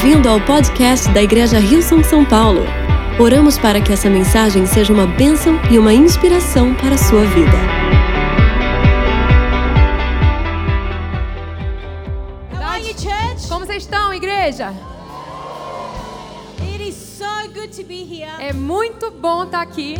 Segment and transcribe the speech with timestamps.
[0.00, 2.60] Bem-vindo ao podcast da Igreja Rio São Paulo.
[3.18, 7.58] Oramos para que essa mensagem seja uma bênção e uma inspiração para a sua vida.
[13.48, 14.72] Como vocês estão, igreja?
[18.38, 19.96] É muito bom estar aqui.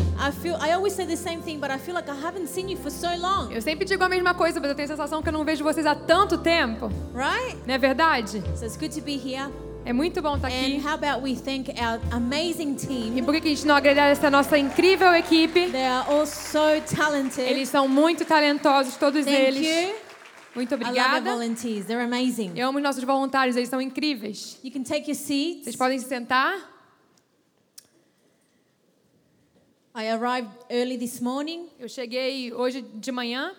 [3.51, 5.65] Eu sempre digo a mesma coisa, mas eu tenho a sensação que eu não vejo
[5.65, 6.89] vocês há tanto tempo.
[7.13, 7.59] Right?
[7.67, 8.41] Não é verdade?
[8.55, 9.51] So it's good to be here.
[9.89, 10.83] É muito bom estar And aqui.
[10.85, 13.25] how about we thank our amazing E team?
[13.25, 15.71] por que a gente não agradece a nossa incrível equipe?
[15.71, 16.59] They are all so
[16.95, 17.41] talented.
[17.41, 19.67] Eles são muito talentosos, todos Thank eles.
[19.67, 19.95] you.
[20.55, 21.31] Muito obrigada.
[22.55, 24.59] Eu amo os nossos voluntários, eles são incríveis.
[24.63, 25.65] You can take your seats.
[25.65, 26.55] Vocês podem se sentar.
[29.97, 31.67] I arrived early this morning.
[31.79, 33.55] Eu cheguei hoje de manhã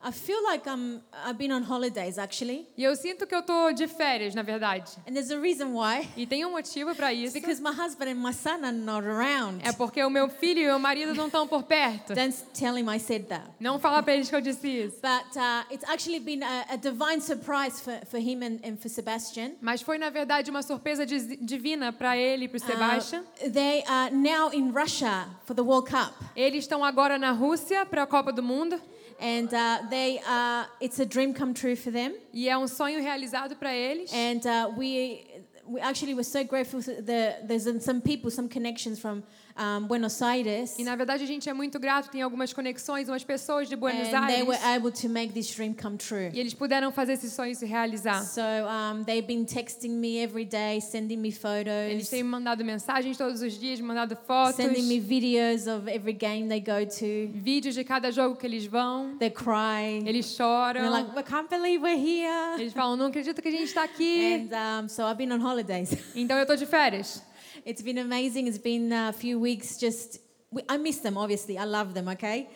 [0.00, 2.68] I feel like I'm I've been on holidays actually.
[2.76, 4.92] e eu sinto que eu tô de férias, na verdade.
[5.08, 6.08] And there's a reason why.
[6.16, 7.34] E tem um motivo para isso.
[7.34, 9.60] Because my husband and my son are not around.
[9.66, 12.14] É porque o meu filho e o meu marido não estão por perto.
[12.14, 13.44] Don't tell him I said that.
[13.58, 14.98] Não fala para eles que eu disse isso.
[15.02, 18.88] But uh, it's actually been a, a divine surprise for, for him and, and for
[18.88, 19.56] Sebastian.
[19.60, 23.24] Mas foi, na verdade, uma surpresa divina para ele e para o Sebastian.
[23.44, 26.14] Uh, they are now in Russia for the World Cup.
[26.36, 28.80] Eles estão agora na Rússia para a Copa do Mundo.
[29.20, 32.14] And uh, they are, it's a dream come true for them.
[32.32, 34.12] E é um sonho realizado para eles.
[34.12, 35.26] And uh, we,
[35.66, 36.80] we actually were so grateful.
[36.80, 39.24] The, there's some people, some connections from
[39.58, 40.78] um, Buenos Aires.
[40.78, 42.10] E, na verdade, a gente é muito grato.
[42.10, 44.76] Tem algumas conexões, umas pessoas de Buenos And they were Aires.
[44.84, 46.30] able to make this dream come true.
[46.32, 48.22] E eles puderam fazer esse sonho se realizar.
[48.24, 52.64] So um, they've been texting me every day, sending me Eles photos, têm me mandado
[52.64, 56.86] mensagens todos os dias, me mandado fotos, sending me videos of every game they go
[56.86, 57.32] to.
[57.38, 59.16] vídeos de cada jogo que eles vão.
[59.18, 60.02] They cry.
[60.06, 60.80] Eles And choram.
[60.80, 62.60] they're like, I can't believe we're here.
[62.60, 64.48] Eles falam, não acredito que a gente está aqui.
[64.52, 65.92] And um, so I've been on holidays.
[66.14, 67.22] Então eu tô de férias.
[67.64, 68.46] It's been amazing.
[68.46, 70.20] It's been a few weeks just.
[70.68, 71.58] I miss them, obviously.
[71.58, 72.48] I love them, okay?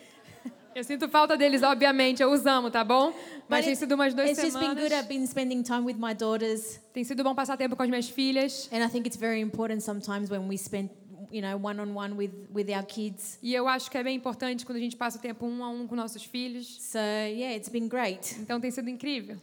[0.75, 2.21] Eu sinto falta deles, obviamente.
[2.21, 3.13] Eu os amo, tá bom?
[3.47, 4.91] Mas tem sido umas duas it's just been good.
[4.91, 5.07] I've semanas.
[5.07, 6.79] been spending time with my daughters.
[6.91, 8.67] Tem sido bom passar tempo com as minhas filhas.
[8.71, 10.89] And I think it's very important sometimes when we spend,
[11.31, 13.37] you know, one on one with, with our kids.
[13.43, 15.69] E eu acho que é bem importante quando a gente passa o tempo um a
[15.69, 16.81] um com nossos filhos.
[16.81, 18.35] So, yeah, it's been great.
[18.39, 19.37] Então tem sido incrível.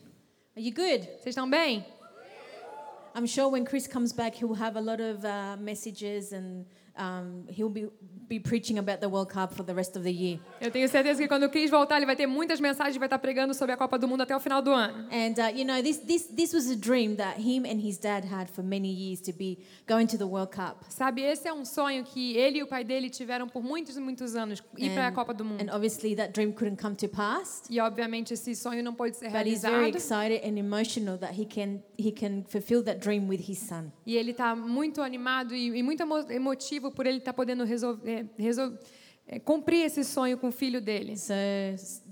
[0.56, 1.06] Are you good?
[1.20, 1.84] Vocês estão bem?
[3.15, 6.65] I'm sure when Chris comes back, he'll have a lot of uh, messages and
[6.99, 7.89] um, he'll be,
[8.28, 10.39] be preaching about the World Cup for the rest of the year.
[10.61, 13.19] Eu tenho certeza que quando o Cris voltar, ele vai ter muitas mensagens, vai estar
[13.19, 15.09] pregando sobre a Copa do Mundo até o final do ano.
[15.11, 18.25] And uh, you know, this, this, this was a dream that him and his dad
[18.25, 19.59] had for many years to be
[19.89, 20.84] going to the World Cup.
[20.89, 24.00] Sabe, esse é um sonho que ele e o pai dele tiveram por muitos e
[24.00, 25.61] muitos anos, ir para a Copa do Mundo.
[25.62, 27.62] and obviously, that dream couldn't come to pass.
[27.71, 29.97] E obviamente esse sonho não pode ser But he's very realizado.
[29.97, 33.91] excited and emotional that he can, he can fulfill that dream with his son.
[34.06, 36.31] E ele está muito animado e, e muito emo-
[36.81, 38.79] emotivo por ele estar podendo resolver, resol-
[39.27, 41.17] é, cumprir esse sonho com o filho dele.
[41.17, 41.33] So,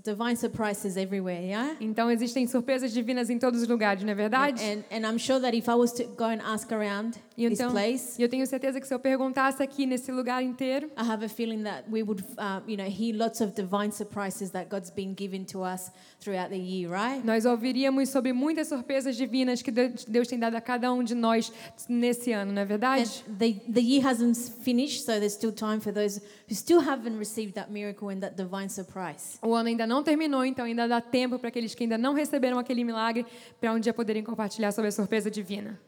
[0.03, 1.75] divine surprises everywhere, yeah?
[1.79, 4.61] Então existem surpresas divinas em todos os lugares, não é verdade?
[4.63, 7.59] And, and I'm sure that if I was to go and ask around E this
[7.59, 11.23] então, place, eu tenho certeza que se eu perguntasse aqui nesse lugar inteiro, I have
[11.25, 14.89] a feeling that we would, uh, you know, hear lots of divine surprises that God's
[14.91, 17.25] been giving to us throughout the year, right?
[17.25, 21.51] nós ouviríamos sobre muitas surpresas divinas que Deus tem dado a cada um de nós
[21.87, 23.23] nesse ano, não é And verdade?
[23.27, 27.53] the, the year hasn't finished, so there's still time for those who still haven't received
[27.53, 29.39] that miracle and that divine surprise.
[29.41, 32.57] O ano ainda não terminou, então ainda dá tempo para aqueles que ainda não receberam
[32.59, 33.25] aquele milagre
[33.59, 35.79] para um dia poderem compartilhar sobre a surpresa divina.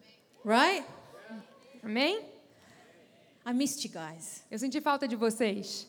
[0.44, 0.84] Right?
[1.84, 2.20] Amém?
[3.46, 4.44] I missed you guys.
[4.52, 5.88] Eu senti falta de vocês.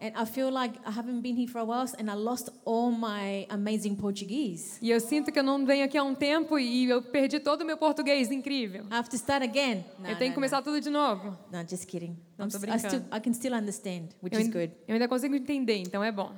[0.00, 2.92] And I feel like I haven't been here for a while and I lost all
[2.92, 4.78] my amazing Portuguese.
[4.80, 7.62] E eu sinto que eu não venho aqui há um tempo e eu perdi todo
[7.62, 8.84] o meu português incrível.
[8.92, 9.84] I have to start again.
[9.98, 11.36] No, eu tenho no, que começar tudo de novo.
[11.52, 11.58] no.
[11.62, 12.16] No, just kidding.
[12.38, 13.16] Não, I'm tô s- I, still, brincando.
[13.16, 14.70] I can still understand, which Eu, is good.
[14.86, 16.32] eu ainda consigo entender, então é bom.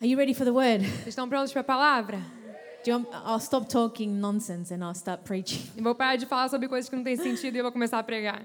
[0.00, 0.84] Are you ready for the word?
[1.06, 2.22] Estão prontos para a palavra?
[2.86, 5.68] You I'll stop talking nonsense and I'll start preaching.
[5.76, 7.98] Eu vou parar de falar sobre coisas que não têm sentido e eu vou começar
[7.98, 8.42] a pregar.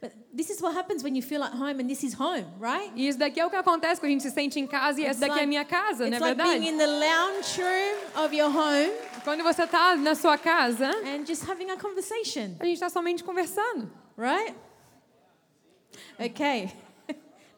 [0.00, 2.92] But this is what happens when you feel at home and this is home, right?
[2.96, 5.04] E isso daqui é o que acontece quando a gente se sente em casa e
[5.04, 6.74] essa daqui é a minha casa, não é it's like being verdade?
[6.74, 8.90] in the lounge room of your home
[9.24, 13.22] Quando você está na sua casa, and just having a conversation, a gente está somente
[13.24, 13.90] conversando.
[14.16, 14.54] right?
[16.18, 16.70] Okay.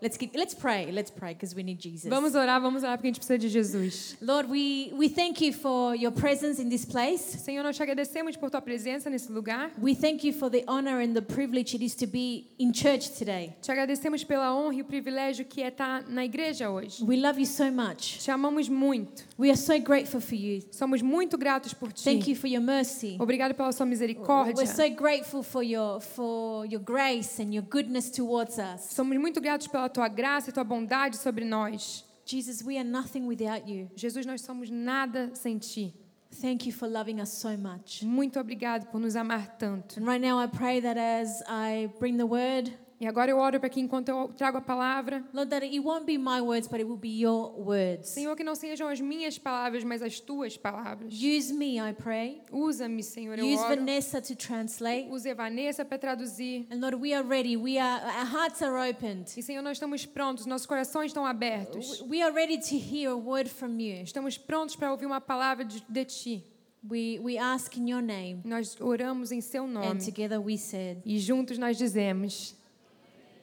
[0.02, 0.91] Let's keep, let's pray.
[0.91, 2.08] Let's pray because we need Jesus.
[2.08, 4.17] Vamos orar, vamos orar porque a gente precisa de Jesus.
[4.23, 7.20] Lord, we, we thank you for your presence in this place.
[7.38, 9.70] Senhor, nós te agradecemos por tua presença nesse lugar.
[9.79, 13.11] We thank you for the honor and the privilege it is to be in church
[13.11, 13.55] today.
[13.61, 17.05] Te agradecemos pela honra e o privilégio que é estar na igreja hoje.
[17.05, 18.20] We love you so much.
[18.25, 19.25] Te amamos muito.
[19.38, 20.62] We are so grateful for you.
[20.70, 22.05] Somos muito gratos por ti.
[22.05, 23.17] Thank you for your mercy.
[23.19, 24.55] Obrigado pela sua misericórdia.
[24.56, 28.94] We're so grateful for your for your grace and your goodness towards us.
[28.94, 32.04] Somos muito gratos pela tua graça e tua bondade sobre nós.
[32.25, 33.90] Jesus, we are nothing without you.
[33.96, 35.94] Jesus, nós somos nada sem ti.
[36.40, 38.04] Thank you for loving us so much.
[38.04, 39.98] Muito obrigado por nos amar tanto.
[39.98, 43.58] And right now I pray that as I bring the word, E agora eu oro
[43.58, 46.79] para que enquanto eu trago a palavra, Lord, that it won't be my words, but
[46.81, 48.11] it will be your words.
[48.11, 51.14] Senhor, que não sejam as minhas palavras, mas as tuas palavras.
[51.14, 52.43] Use me, I pray.
[52.52, 53.76] Usa-me, Senhor, eu Use oro.
[53.76, 55.08] Vanessa to translate.
[55.11, 56.67] Use Vanessa para traduzir.
[56.70, 57.56] And Lord, we are ready.
[57.56, 59.32] We are our hearts are opened.
[59.35, 62.02] E, Senhor, nós estamos prontos, nossos corações estão abertos.
[62.02, 64.02] We are ready to hear a word from you.
[64.02, 66.44] Estamos prontos para ouvir uma palavra de, de ti.
[66.82, 68.43] We we ask in your name.
[68.44, 70.05] Nós oramos em seu And nome.
[70.05, 72.55] together we said, E juntos nós dizemos: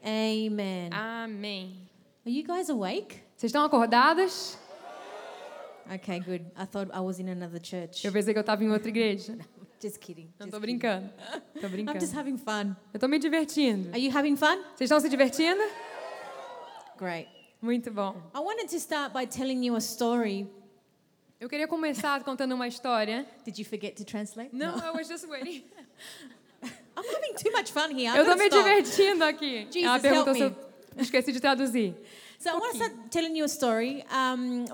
[0.08, 0.90] Amen.
[0.94, 1.90] Amém.
[2.26, 3.22] Are you guys awake?
[3.36, 4.58] Vocês estão acordadas?
[5.94, 6.46] Okay, good.
[6.58, 8.06] I thought I was in another church.
[8.06, 9.38] Eu pensei que eu estava em outra igreja.
[9.82, 10.34] Just kidding.
[10.40, 11.10] Não just tô brincando.
[11.60, 12.00] Tô I'm brincando.
[12.00, 12.76] just having fun.
[12.94, 13.90] Eu tô me divertindo.
[13.90, 14.58] Are you having fun?
[14.76, 15.62] Vocês estão se divertindo?
[16.98, 17.30] Great.
[17.62, 18.16] Muito bom.
[18.34, 20.48] I wanted to start by telling you a story.
[21.40, 23.28] Eu queria começar contando uma história.
[23.46, 24.50] Did you forget to translate?
[24.56, 25.64] Não, I was just waiting.
[27.14, 28.10] Having too much fun here.
[28.12, 28.64] I'm Eu tô me stop.
[28.64, 29.68] divertindo aqui.
[29.72, 30.56] Jesus, Ela perguntou se eu
[30.98, 31.94] esqueci de traduzir.
[32.40, 34.04] So I want to start telling you a story.
[34.12, 34.66] Um,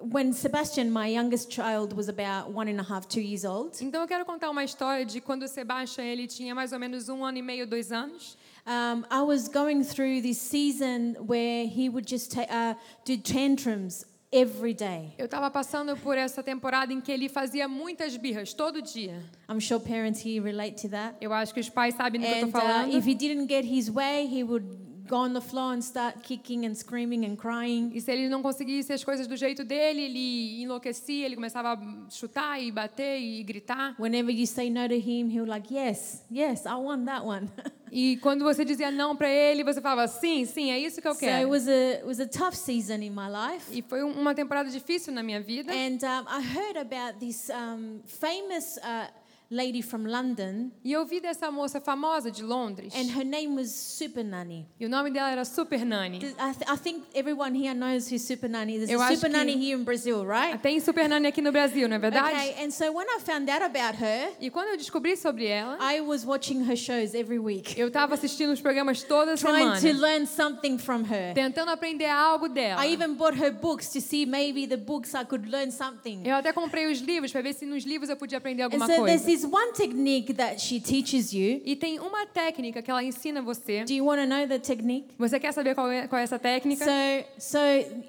[0.00, 4.00] when Sebastian, my youngest child, was about one and a half, two years old, Então
[4.00, 7.24] eu quero contar uma história de quando o Sebastian ele tinha mais ou menos um
[7.24, 8.36] ano e meio, dois anos.
[8.64, 12.74] um, I was going through this season where he would just uh,
[13.04, 15.14] do tantrums every day.
[15.18, 19.22] Eu estava passando por essa temporada em que ele fazia muitas birras todo dia.
[19.50, 21.16] I'm sure parents here relate to that.
[21.20, 22.96] Eu acho que os pais sabem do que eu And estou uh, falando.
[22.96, 24.66] if he didn't get his way, he would
[25.08, 27.90] go on the floor and start kicking and screaming and crying.
[27.94, 32.10] E se ele não conseguisse as coisas do jeito dele, ele enlouquecia, ele começava a
[32.10, 33.94] chutar e bater e gritar.
[33.98, 37.48] Whenever you say no to him, he'll like, yes, yes, I want that one.
[37.90, 41.14] E quando você dizia não para ele, você falava sim, sim, é isso que eu
[41.14, 41.48] so it quero.
[41.48, 43.64] was a it was a tough season in my life.
[43.72, 45.72] E foi um- uma temporada difícil na minha vida.
[45.72, 49.10] And um, I heard about this um, famous uh,
[49.50, 52.92] lady from London, E eu vi dessa moça famosa de Londres.
[52.94, 54.66] and her name was Super Nanny.
[54.78, 56.18] E o nome dela era Super Nani.
[56.18, 58.86] Th- I, th- I think everyone here knows who Super Nanny is.
[58.88, 60.58] There's Eu a Super Nanny here in Brazil, right?
[60.60, 62.28] Tem Super Nani aqui no Brasil, não é verdade?
[62.34, 65.78] Okay, and so when I found out about her, E quando eu descobri sobre ela,
[65.80, 69.80] I was watching her shows every week, eu estava assistindo os programas toda trying to
[69.80, 71.32] semana, learn something from her.
[71.34, 72.84] tentando aprender algo dela.
[72.84, 76.22] I even bought her books to see maybe the books I could learn something.
[76.26, 78.86] Eu até comprei os livros para ver se nos livros eu podia aprender And alguma
[78.86, 79.37] so there's coisa.
[79.38, 81.60] This one technique that she teaches you.
[81.64, 83.84] E tem uma técnica que ela ensina você.
[83.84, 85.14] Do you want to know the technique?
[85.18, 86.84] Você quer saber qual é, qual é essa técnica?
[86.84, 87.58] So, so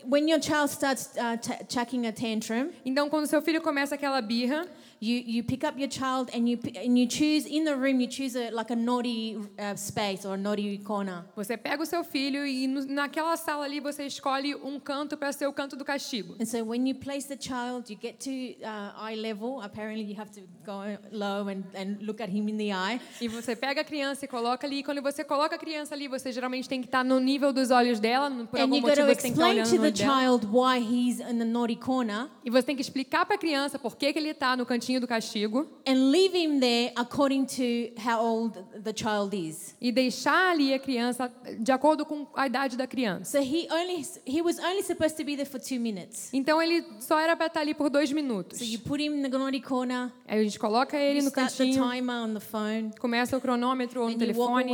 [0.10, 1.38] when your child starts uh,
[1.68, 4.68] chucking a tantrum, Então, quando seu filho começa aquela birra,
[5.01, 8.07] you, you pick up your child and you and you choose in the room you
[8.07, 11.24] choose a, like a naughty uh, space or a naughty corner.
[11.36, 15.31] você pega o seu filho e no- naquela sala ali você escolhe um canto para
[15.31, 16.36] ser o canto do castigo.
[16.40, 18.30] And so when you place the child, you get to
[18.66, 19.62] uh, eye level.
[19.62, 20.81] Apparently, you have to go
[21.12, 23.00] low and, and look at him in the eye.
[23.22, 24.80] E você pega a criança e coloca ali.
[24.80, 27.72] E quando você coloca a criança ali, você geralmente tem que estar no nível dos
[27.72, 28.30] olhos dela.
[28.50, 30.22] Por and algum motivo você tem que estar explain olhando to no olho dela.
[30.22, 33.78] child why he's in the naughty corner E você tem que explicar para a criança
[33.78, 35.68] por que, que ele está no cantinho do castigo.
[35.86, 39.76] and leave him there according to how old the child is.
[39.81, 41.30] E deixar ali a criança
[41.60, 43.38] de acordo com a idade da criança.
[43.38, 46.30] So he only he was only supposed to be there for two minutes.
[46.31, 48.60] Então ele só era para estar ali por dois minutos.
[48.60, 50.12] So you put him in the naughty corner.
[50.26, 53.42] Aí a gente coloca ele no start the cantinho, timer on the phone, começa o
[53.42, 54.72] cronômetro no telefone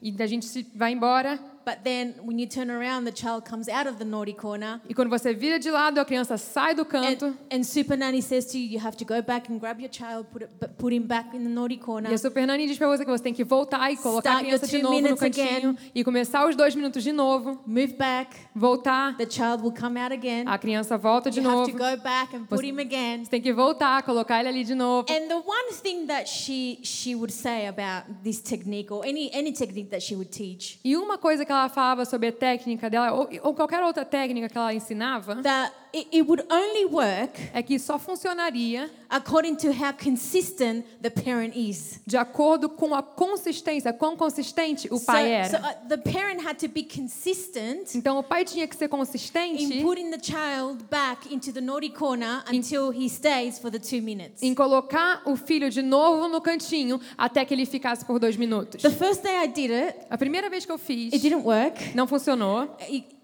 [0.00, 1.38] e a gente vai embora.
[1.68, 4.80] But then when you turn around, the child comes out of the naughty corner.
[4.88, 7.26] E quando você vira de lado, a criança sai do canto.
[7.26, 9.90] And, and Super Nanny says to you, you have to go back and grab your
[9.90, 12.10] child, put it, put him back in the naughty corner.
[12.10, 14.40] E a Super Nani diz pra você que você tem que voltar e colocar a
[14.40, 15.76] Start your criança de novo no cantinho again.
[15.94, 18.34] e começar os dois minutos de novo, Move back.
[18.54, 20.44] voltar, The child will come out again.
[20.46, 23.24] a criança volta de You have novo, to go back and put Você- him again.
[23.24, 25.06] você tem que voltar, colocar ele ali de novo.
[25.12, 29.52] And the one thing that she she would say about this technique or any any
[29.52, 33.12] technique that she would teach E uma coisa que ela falava sobre a técnica dela,
[33.12, 37.62] ou, ou qualquer outra técnica que ela ensinava, that it, it would only work é
[37.62, 42.00] que só funcionaria according to how consistent the parent is.
[42.06, 45.48] de acordo com a consistência, quão consistente o So, pai era.
[45.48, 48.88] so uh, the parent had to be consistent Então o pai tinha que ser in
[48.88, 54.02] consistente putting the child back into the naughty corner until he stays for the two
[54.02, 54.42] minutes.
[54.42, 58.82] em colocar o filho de novo no cantinho até que ele ficasse por dois minutos.
[58.82, 61.94] The first day I did it, A primeira vez que eu fiz, it didn't work.
[61.94, 62.76] não funcionou.
[62.80, 63.16] It-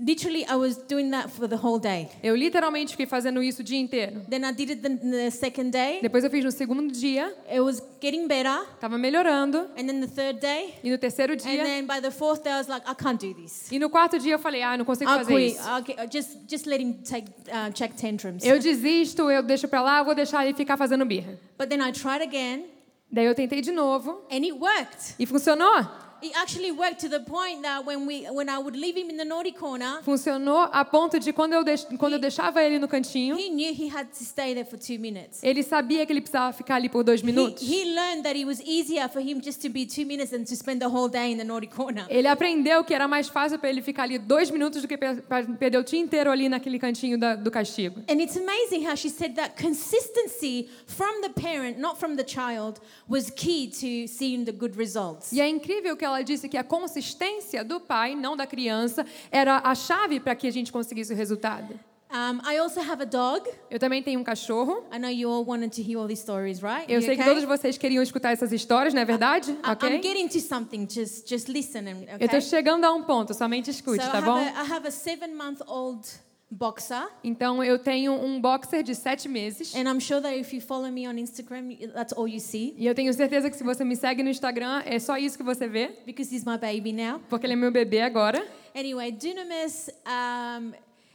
[0.00, 2.08] literally, I was doing that for the whole day.
[2.22, 4.22] Eu literalmente fiquei fazendo isso o dia inteiro.
[4.28, 6.00] Then I did it the, the second day.
[6.00, 8.64] Depois eu fiz no segundo dia, It was getting better.
[8.80, 9.58] tava melhorando.
[9.76, 10.74] And then the third day.
[10.82, 13.18] E no terceiro And dia, then by the fourth day, I was like, I can't
[13.20, 13.70] do this.
[13.70, 15.52] e no quarto dia eu falei: "Ah, não consigo I'll fazer quit.
[15.56, 15.68] isso.
[15.68, 18.44] I'll get, just, just let him take uh, check tantrums.
[18.44, 21.38] Eu desisto, eu deixo pra lá, vou deixar ele ficar fazendo birra".
[21.58, 22.64] But then I tried again,
[23.10, 25.14] Daí eu tentei de novo and it worked.
[25.18, 25.86] e funcionou.
[26.22, 29.16] It actually worked to the point that when we, when I would leave him in
[29.16, 31.84] the naughty corner, Funcionou a ponto de quando eu, deix...
[31.98, 34.98] quando eu deixava ele no cantinho, he knew he had to stay there for two
[34.98, 35.40] minutes.
[35.42, 37.62] ele sabia que ele precisava ficar ali por dois He, minutos.
[37.62, 40.54] he learned that it was easier for him just to be two minutes than to
[40.56, 42.04] spend the whole day in the naughty corner.
[42.08, 45.78] Ele aprendeu que era mais fácil para ele ficar ali dois minutos do que perder
[45.78, 48.02] o dia inteiro ali naquele cantinho da- do castigo.
[48.08, 52.80] And it's amazing how she said that consistency from the parent, not from the child,
[53.08, 55.32] was key to seeing the good results.
[55.32, 59.60] E é incrível que ela disse que a consistência do pai, não da criança, era
[59.64, 61.78] a chave para que a gente conseguisse o resultado.
[62.10, 63.46] Um, I also have a dog.
[63.70, 64.82] Eu também tenho um cachorro.
[64.90, 66.86] I know you all wanted to hear all these stories, right?
[66.90, 67.34] Eu You sei que okay?
[67.34, 69.50] todos vocês queriam escutar essas histórias, não é verdade?
[69.50, 70.00] I- I'm Ok?
[70.00, 70.86] getting to something.
[70.90, 71.80] Just, just listen.
[71.80, 72.24] And, Eu okay?
[72.26, 74.36] estou chegando a um ponto, somente escute, so tá I bom?
[74.38, 76.08] a, I have a seven-month-old
[76.50, 79.74] boxer, Então eu tenho um boxer de sete meses.
[79.74, 82.86] and I'm sure that if you follow me on Instagram, that's all you see E
[82.86, 85.68] eu tenho certeza que se você me segue no Instagram, é só isso que você
[85.68, 87.20] vê, because he's my baby now.
[87.28, 88.46] porque ele é meu bebê agora.
[88.74, 90.72] Anyway, Dunamis um,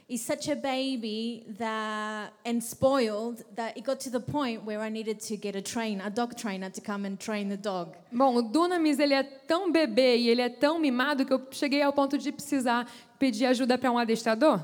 [0.08, 4.90] is such a baby that and spoiled that it got to the point where I
[4.90, 7.92] needed to get a train, a dog trainer, to come and train the dog.
[8.12, 11.80] Bom, o Dunamis, ele é tão bebê e ele é tão mimado que eu cheguei
[11.82, 12.86] ao ponto de precisar
[13.18, 14.60] pedir ajuda para um adestrador.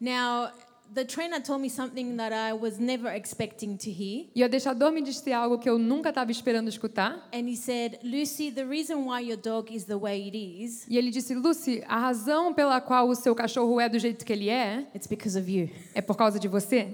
[0.00, 0.50] Now,
[0.94, 4.26] the trainer told me something that I was never expecting to hear.
[4.34, 7.28] E o adestrador me disse algo que eu nunca estava esperando escutar.
[7.32, 10.96] And he said, Lucy, the reason why your dog is the way it is, E
[10.96, 14.48] ele disse: Lucy, a razão pela qual o seu cachorro é do jeito que ele
[14.48, 15.68] é it's because of you.
[15.94, 16.88] é por causa de você.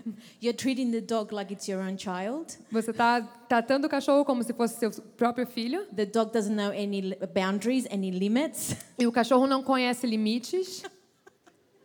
[0.40, 2.56] You're treating the dog like it's your own child.
[2.70, 5.84] Você está tratando o cachorro como se fosse seu próprio filho.
[5.94, 8.76] The dog doesn't know any boundaries, any limits.
[8.98, 10.82] E o cachorro não conhece limites.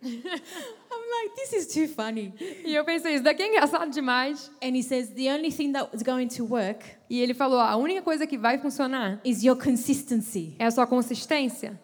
[0.02, 2.32] I'm like, this is too funny.
[2.64, 4.50] E eu pensei, isso daqui é engraçado demais.
[4.62, 7.76] And he says, the only thing that is going to work E ele falou: a
[7.76, 10.54] única coisa que vai funcionar is your consistency.
[10.58, 11.78] é a sua consistência.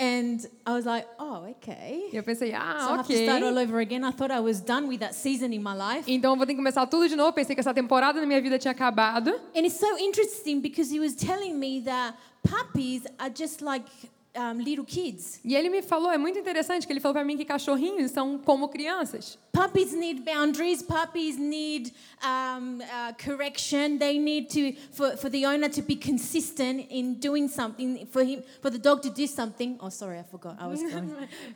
[0.00, 2.08] And I was like, oh, okay.
[2.12, 3.62] E eu pensei: So I ah, have to start all ok.
[3.62, 4.04] over again.
[4.04, 6.10] I thought I was done with that season in my life.
[6.10, 7.32] Então eu vou ter que começar tudo de novo.
[7.32, 9.28] Pensei que essa temporada na minha vida tinha acabado.
[9.54, 13.86] And it's so interesting because he was telling me that puppies are just like
[14.34, 15.40] um, little kids.
[15.44, 18.38] E ele me falou, é muito interessante que ele falou para mim que cachorrinhos são
[18.38, 19.38] como crianças.
[19.52, 20.82] Puppies need boundaries.
[20.82, 21.92] Puppies need
[22.24, 23.98] um, uh, correction.
[23.98, 28.06] They need to for, for the owner to be consistent in doing something.
[28.06, 29.76] For him, for the dog to do something.
[29.80, 30.56] Oh, sorry, I forgot.
[30.58, 31.10] I was going.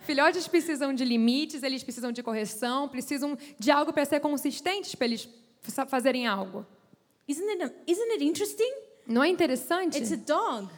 [0.06, 5.06] Filhotes precisam de limites, eles precisam de correção, precisam de algo para ser consistentes para
[5.06, 5.26] eles
[5.62, 6.66] fa- fazerem algo.
[7.26, 7.72] Isn't it?
[7.86, 8.72] Isn't it interesting?
[9.06, 9.96] Não é interessante?
[9.98, 10.68] It's a dog.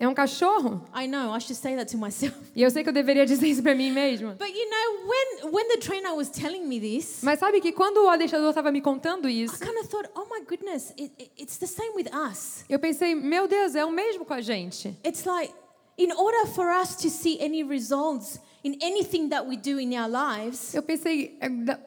[0.00, 0.80] É um cachorro.
[0.94, 1.34] I know.
[1.34, 2.36] I should say that to myself.
[2.54, 4.36] E eu sei que eu deveria dizer isso para mim mesma.
[4.38, 7.98] But you know, when when the trainer was telling me this, Mas sabe que quando
[8.04, 11.30] o adestrador estava me contando I isso, kind of thought, oh my goodness, it, it,
[11.36, 12.64] it's the same with us.
[12.68, 14.96] eu pensei, meu Deus, é o mesmo com a gente.
[15.04, 15.52] It's like,
[15.98, 20.08] in order for us to see any results in anything that we do in our
[20.10, 21.38] lives, Eu pensei,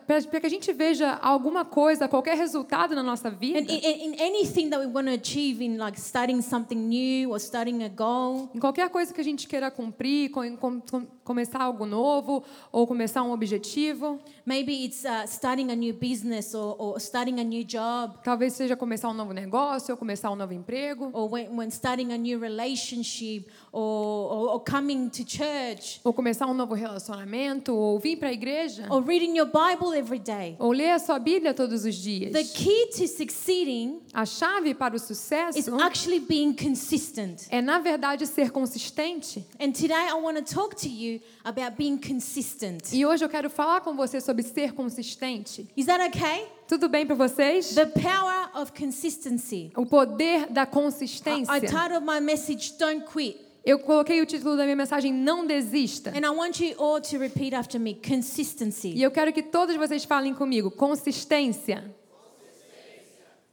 [0.06, 4.22] para que a gente veja alguma coisa, qualquer resultado na nossa vida, in, in in
[4.22, 8.50] anything that we want to achieve in like starting something new or starting a goal,
[8.56, 13.22] em qualquer coisa que a gente queira cumprir, com- com- começar algo novo ou começar
[13.24, 18.16] um objetivo, maybe it's uh, starting a new business or, or starting a new job,
[18.24, 22.12] talvez seja começar um novo negócio ou começar um novo emprego, or when, when starting
[22.12, 28.00] a new relationship, or, or, or coming to church, ou começar um novo relacionamento, ou
[28.00, 30.56] vir para a igreja, or reading your Bible every day.
[30.60, 32.32] ou ler a sua Bíblia todos os dias.
[32.32, 37.48] The key to succeeding A chave para o is sucesso actually being consistent.
[37.50, 39.46] é, na verdade, ser consistente.
[39.60, 42.94] And today I want to talk to you about being consistent.
[42.94, 45.68] E hoje eu quero falar com você sobre ser consistente.
[45.76, 46.46] Is that okay?
[46.68, 47.74] Tudo bem para vocês?
[47.74, 49.72] The power of consistency.
[49.76, 51.52] O poder da I, consistência.
[51.54, 53.51] I titled my message Don't Quit.
[53.64, 56.10] Eu coloquei o título da minha mensagem Não Desista.
[56.10, 58.94] And I want you all to repeat after me consistency.
[58.96, 60.72] E eu quero que todos vocês falem comigo.
[60.72, 61.94] Consistência.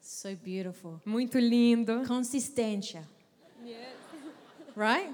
[0.00, 1.00] So beautiful.
[1.04, 2.02] Muito lindo.
[2.06, 3.06] Consistência.
[4.74, 5.12] Right?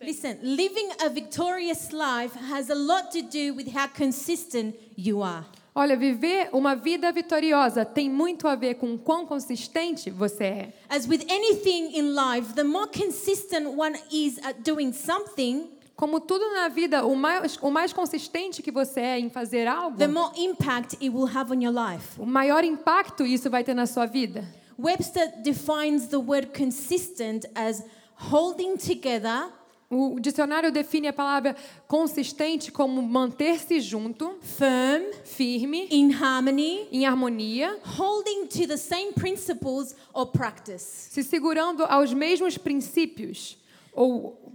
[0.00, 5.46] Listen, living a victorious life has a lot to do with how consistent you are.
[5.76, 10.72] Olha, viver uma vida vitoriosa tem muito a ver com quão consistente você é.
[10.88, 16.44] As with anything in life, the more consistent one is at doing something, Como tudo
[16.52, 20.32] na vida, o mais, o mais consistente que você é em fazer algo, the more
[20.36, 22.20] impact it will have on your life.
[22.20, 24.44] o maior impacto isso vai ter na sua vida.
[24.78, 27.84] Webster defines the word consistent as
[28.16, 29.52] holding together,
[29.94, 31.54] O dicionário define a palavra
[31.86, 39.94] consistente como manter-se junto, firm, firme, in harmony, em harmonia, holding to the same principles
[40.12, 41.08] or practice.
[41.10, 43.56] se segurando aos mesmos princípios
[43.92, 44.52] ou,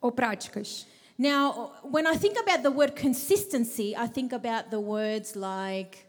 [0.00, 0.86] ou práticas.
[1.18, 6.08] Now, when I think about the word consistency, I think about the words like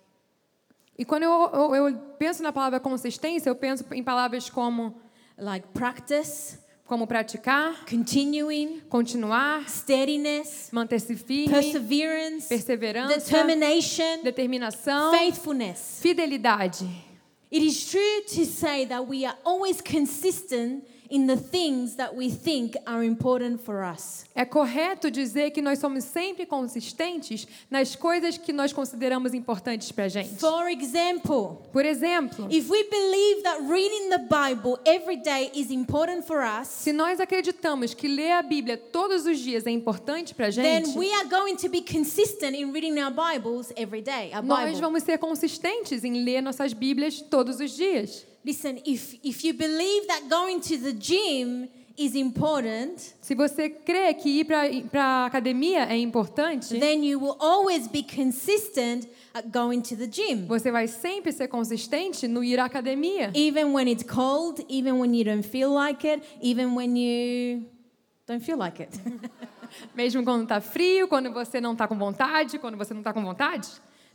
[0.99, 5.01] E quando eu, eu, eu penso na palavra consistência, eu penso em palavras como,
[5.37, 6.59] like practice,
[6.89, 15.99] como praticar, continuing, continuar, steadiness, manter-se firme, perseverance, perseverança, determination, determinação, faithfulness.
[16.01, 16.83] fidelidade.
[17.51, 22.29] It is true to say that we are always consistent in the things that we
[22.29, 24.25] think are important for us.
[24.35, 30.05] É correto dizer que nós somos sempre consistentes nas coisas que nós consideramos importantes para
[30.05, 30.37] a gente.
[30.39, 36.25] For example, Por exemplo, if we believe that reading the Bible every day is important
[36.25, 40.47] for us, se nós acreditamos que ler a Bíblia todos os dias é importante para
[40.47, 44.31] a then gente, we are going to be consistent in reading our Bibles every day.
[44.33, 44.81] Our nós Bible.
[44.81, 48.28] vamos ser consistentes em ler nossas Bíblias todos os dias.
[48.45, 51.67] Listen, if if you believe that going to the gym
[51.97, 57.35] is important, Se você crê que ir para a academia é importante, then you will
[57.39, 60.45] always be consistent at going to the gym.
[60.47, 63.31] você vai sempre ser consistente no ir à academia.
[63.35, 67.65] Even when it's cold, even when you don't feel like it, even when you
[68.25, 68.97] don't feel like it.
[69.93, 73.21] Mesmo quando está frio, quando você não está com vontade, quando você não está com
[73.21, 73.69] vontade.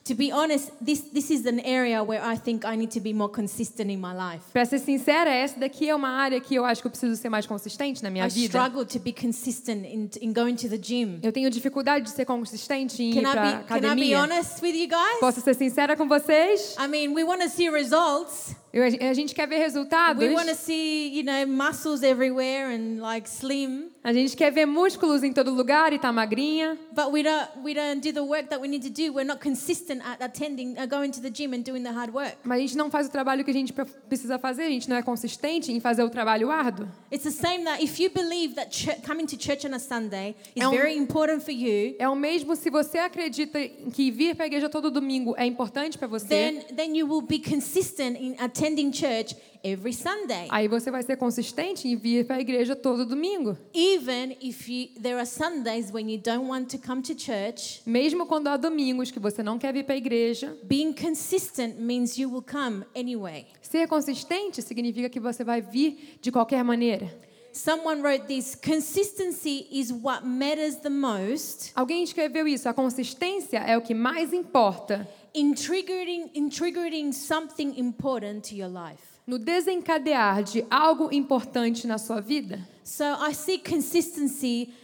[0.04, 3.14] To be honest, this, this is an area where I think I need to be
[3.14, 4.42] more consistent in my life.
[4.52, 7.30] Para ser sincera, essa daqui é uma área que eu acho que eu preciso ser
[7.30, 8.58] mais consistente na minha I vida.
[8.58, 11.20] struggle to be consistent in, in going to the gym.
[11.22, 13.84] Eu tenho dificuldade de ser consistente em ir Can I, para be, can I be
[13.86, 14.18] academia.
[14.20, 15.20] honest with you guys?
[15.20, 16.76] Posso ser sincera com vocês?
[16.78, 18.54] I mean, we want to see results.
[18.74, 20.20] Eu- a gente quer ver resultados.
[20.20, 23.84] We want to see, you know, muscles everywhere and like slim.
[24.02, 26.76] A gente quer ver músculos em todo lugar e tá magrinha.
[26.92, 29.12] But we don't, we don't do the work that we need to do.
[29.14, 32.36] We're not consistent at attending, uh, going to the gym and doing the hard work.
[32.42, 34.64] Mas a gente não faz o trabalho que a gente pre- precisa fazer.
[34.64, 36.88] A gente não é consistente em fazer o trabalho árduo.
[37.12, 38.70] It's the same that if you believe that
[39.06, 42.16] coming to church on a Sunday is É um- very important for you, É o
[42.16, 43.58] mesmo se você acredita
[43.92, 46.26] que vir para a igreja todo domingo é importante para você.
[46.26, 50.46] then then you will be consistent in attending church every Sunday.
[50.50, 53.56] Aí você vai ser consistente em vir para a igreja todo domingo.
[53.74, 58.26] Even if you, there are Sundays when you don't want to come to church, Mesmo
[58.26, 62.30] quando há domingos que você não quer vir para a igreja, being consistent means you
[62.30, 63.46] will come anyway.
[63.62, 67.10] ser consistente significa que você vai vir de qualquer maneira.
[67.56, 73.78] Someone wrote this consistency is what matters the most Alguém escreveu isso, a consistência é
[73.78, 79.02] o que mais importa in triggering, in triggering something important to your life.
[79.24, 82.58] no desencadear de algo importante na sua vida.
[82.82, 84.74] So I see consistency.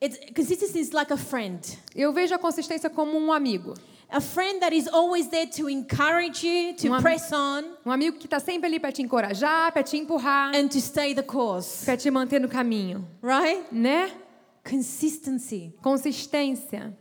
[0.00, 1.60] It's, consistency is like a friend,
[1.94, 3.74] Eu vejo a consistência como um amigo.
[4.12, 7.90] A friend that is always there to encourage you to Um am- press on Um
[7.92, 11.22] amigo que está sempre ali para te encorajar, para te empurrar, and to stay the
[11.22, 13.64] course, para te manter no caminho, right?
[13.72, 14.10] né?
[14.64, 16.92] Consistency Consistência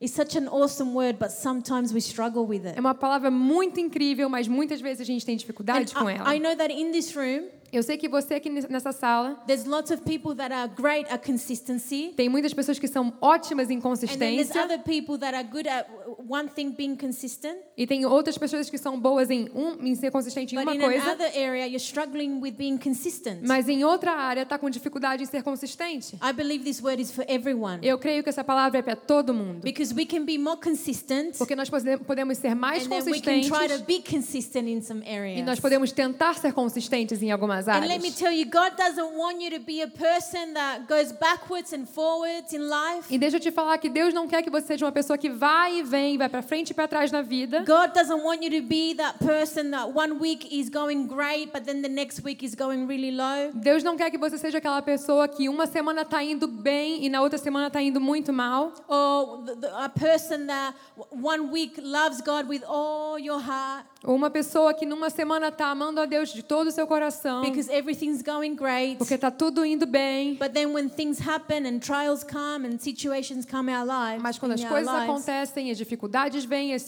[0.00, 2.76] is such an awesome word, but sometimes we struggle with it.
[2.76, 6.32] é uma palavra muito incrível, mas muitas vezes a gente tem And dificuldade com ela.
[6.32, 9.64] I, I know that in this room, Eu sei que você aqui nessa sala there's
[9.64, 12.12] lots of people that are great at consistency.
[12.16, 15.68] tem muitas pessoas que são ótimas em And there's consistência other people that are good
[15.68, 15.86] at
[16.28, 17.56] one thing being consistent.
[17.76, 20.76] e tem outras pessoas que são boas em um em ser consistente em But uma
[20.76, 23.40] in coisa, another area, you're struggling with being consistent.
[23.46, 26.16] mas em outra área está com dificuldade em ser consistente.
[26.22, 27.78] I believe this word is for everyone.
[27.82, 31.36] Eu creio que essa palavra é para todo mundo, Because we can be more consistent
[31.36, 34.68] porque nós pode- podemos ser mais and then we can consistentes try to be consistent
[34.68, 35.60] in some e nós areas.
[35.60, 38.18] podemos tentar ser consistentes em algumas algumas And let me áreas.
[38.18, 42.52] tell you, God doesn't want you to be a person that goes backwards and forwards
[42.52, 43.06] in life.
[43.10, 45.28] E deixa eu te falar que Deus não quer que você seja uma pessoa que
[45.28, 47.60] vai e vem, vai para frente e para trás na vida.
[47.60, 51.64] God doesn't want you to be that person that one week is going great, but
[51.64, 53.50] then the next week is going really low.
[53.54, 57.08] Deus não quer que você seja aquela pessoa que uma semana está indo bem e
[57.08, 58.72] na outra semana está indo muito mal.
[58.88, 60.76] Or the, the, a person that
[61.10, 65.68] one week loves God with all your heart Ou uma pessoa que numa semana está
[65.68, 68.96] amando a Deus de todo o seu coração, because everything's going great.
[68.98, 70.34] porque está tudo indo bem.
[70.34, 74.52] But then when things happen and trials come and situations come our lives, Mas quando
[74.52, 76.86] as coisas lives, acontecem, as dificuldades vêm, as,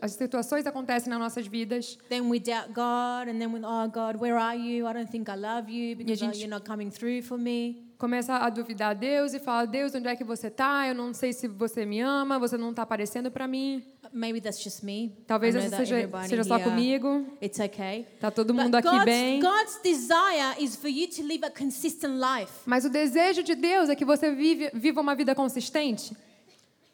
[0.00, 4.16] as situações acontecem nas nossas vidas, then we doubt God and then we oh God,
[4.16, 4.86] where are you?
[4.86, 7.85] I don't think I love you because oh, gente- you're not coming through for me.
[7.98, 10.86] Começa a duvidar a Deus e fala: Deus, onde é que você está?
[10.86, 13.82] Eu não sei se você me ama, você não está aparecendo para mim.
[14.12, 15.12] Maybe that's just me.
[15.26, 17.26] Talvez I know essa that seja, seja só here- comigo.
[17.42, 18.06] It's okay.
[18.20, 19.40] Tá todo But mundo aqui God's, bem.
[19.40, 23.88] God's desire is for you to live a consistent life Mas o desejo de Deus
[23.88, 26.16] é que você vive, viva uma vida consistente.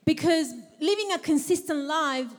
[0.05, 2.31] because living a consistent life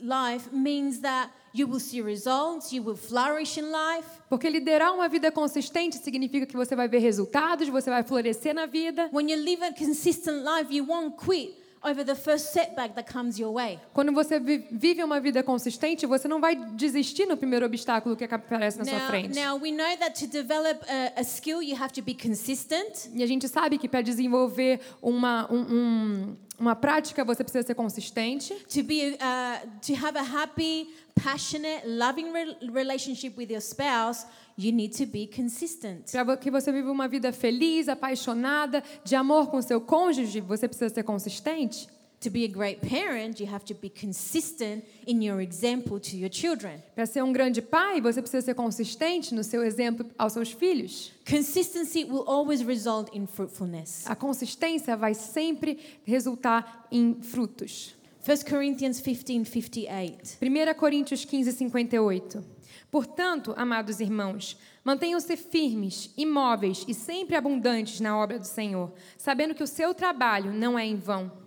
[0.00, 4.08] life means that you will see results, you will flourish in life.
[4.28, 8.66] Porque liderar uma vida consistente significa que você vai ver resultados, você vai florescer na
[8.66, 9.08] vida.
[9.12, 13.38] When you live a consistent life, you won't quit over the first setback that comes
[13.38, 13.78] your way.
[13.92, 18.24] Quando você vi- vive uma vida consistente, você não vai desistir no primeiro obstáculo que
[18.24, 19.38] aparece na sua Now, frente.
[19.38, 23.10] now we know that to develop a, a skill, you have to be consistent.
[23.14, 27.74] E a gente sabe que para desenvolver uma, um- um- uma prática, você precisa ser
[27.74, 28.54] consistente.
[28.54, 34.72] To be, uh, to have a happy, passionate, loving re- relationship with your spouse, you
[34.72, 36.10] need to be consistent.
[36.12, 40.92] Para que você viva uma vida feliz, apaixonada, de amor com seu cônjuge, você precisa
[40.92, 41.88] ser consistente.
[42.24, 46.30] To be a great parent, you have to be consistent in your example to your
[46.30, 46.82] children.
[46.94, 51.12] Para ser um grande pai, você precisa ser consistente no seu exemplo aos seus filhos.
[51.28, 54.06] Consistency will always result in fruitfulness.
[54.06, 57.94] A consistência vai sempre resultar em frutos.
[58.26, 60.38] 1 Corinthians 15 58.
[60.40, 62.42] 1 Coríntios 15, 58.
[62.90, 69.62] Portanto, amados irmãos, mantenham-se firmes, imóveis e sempre abundantes na obra do Senhor, sabendo que
[69.62, 71.43] o seu trabalho não é em vão.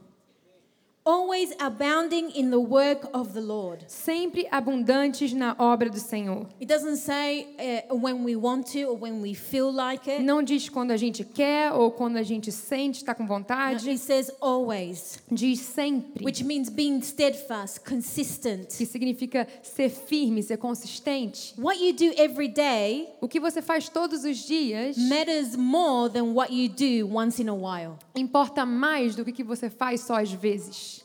[1.09, 3.85] Always abounding in the work of the Lord.
[3.87, 6.45] Sempre abundantes na obra do Senhor.
[6.59, 7.47] It doesn't say
[7.89, 10.21] uh, when we want to or when we feel like it.
[10.21, 13.89] Não diz quando a gente quer ou quando a gente sente, está com vontade.
[13.89, 16.25] It says always, Diz sempre.
[16.25, 18.67] which means being steadfast, consistent.
[18.77, 21.53] que significa ser firme, ser consistente.
[21.57, 26.33] What you do every day O que você faz todos os dias matters more than
[26.33, 27.97] what you do once in a while.
[28.13, 30.96] importa mais do que que você faz só às vezes.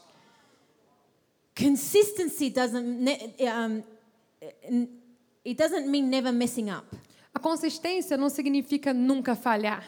[1.54, 3.08] Consistency doesn't
[3.40, 3.84] um,
[5.44, 6.86] it doesn't mean never messing up.
[7.34, 9.84] A consistência não significa nunca falhar.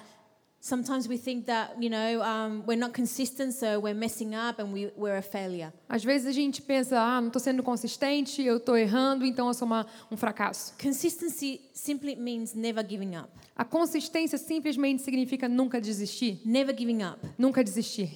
[0.60, 4.72] Sometimes we think that you know um, we're not consistent, so we're messing up and
[4.72, 5.70] we, we're a failure.
[5.86, 9.52] Às vezes a gente pensa, ah, não estou sendo consistente, eu estou errando, então eu
[9.52, 10.72] sou uma, um fracasso.
[10.80, 13.28] Consistency simply means never giving up.
[13.54, 16.40] A consistência simplesmente significa nunca desistir.
[16.46, 17.20] Never giving up.
[17.36, 18.10] Nunca desistir.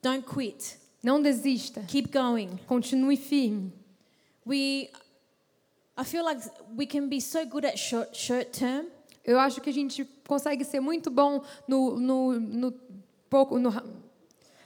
[0.00, 0.79] Don't quit.
[1.02, 1.82] Não desista.
[1.88, 2.58] Keep going.
[2.66, 3.72] Continue firme.
[4.46, 4.90] We,
[5.96, 6.42] I feel like
[6.76, 8.86] we can be so good at short, short term,
[9.24, 12.72] Eu acho que a gente consegue ser muito bom no, no, no
[13.28, 13.70] pouco no,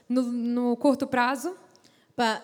[0.09, 1.57] no, no curto prazo,
[2.16, 2.40] but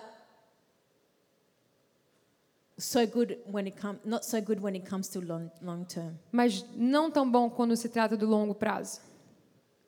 [2.76, 6.14] so good when it comes, not so good when it comes to long, long term.
[6.32, 9.00] mas não tão bom quando se trata do longo prazo.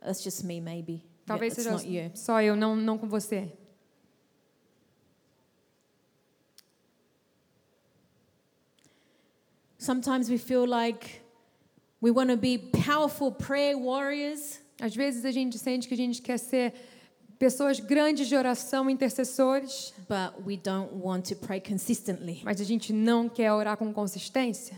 [0.01, 1.03] That's just me, maybe.
[1.27, 3.53] Talvez That's seja só eu, não, não com você.
[9.83, 11.23] Sometimes we feel like
[12.01, 16.23] we want to be powerful prayer warriors, Às vezes a gente sente que a gente
[16.23, 16.73] quer ser
[17.37, 22.43] pessoas grandes de oração, intercessores, but we don't want to pray consistently.
[22.45, 24.77] mas a gente não quer orar com consistência.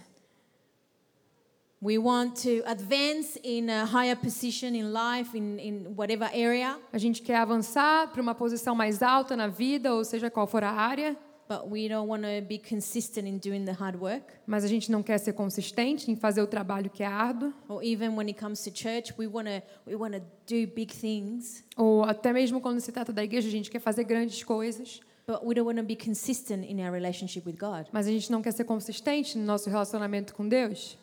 [1.82, 6.96] We want to advance in a higher position in life, in, in whatever area, A
[6.96, 10.70] gente quer avançar para uma posição mais alta na vida, ou seja qual for a
[10.70, 11.14] área,
[11.48, 14.24] but we don't want to be consistent in doing the hard work.
[14.46, 17.82] mas a gente não quer ser consistente em fazer o trabalho que é árduo, Or
[17.84, 21.62] even when it comes to church, we want to we want to do big things,
[21.76, 25.40] ou até mesmo quando se trata da igreja, a gente quer fazer grandes coisas, but
[25.44, 27.86] we don't want to be consistent in our relationship with God.
[27.92, 30.96] mas a gente não quer ser consistente no nosso relacionamento com Deus.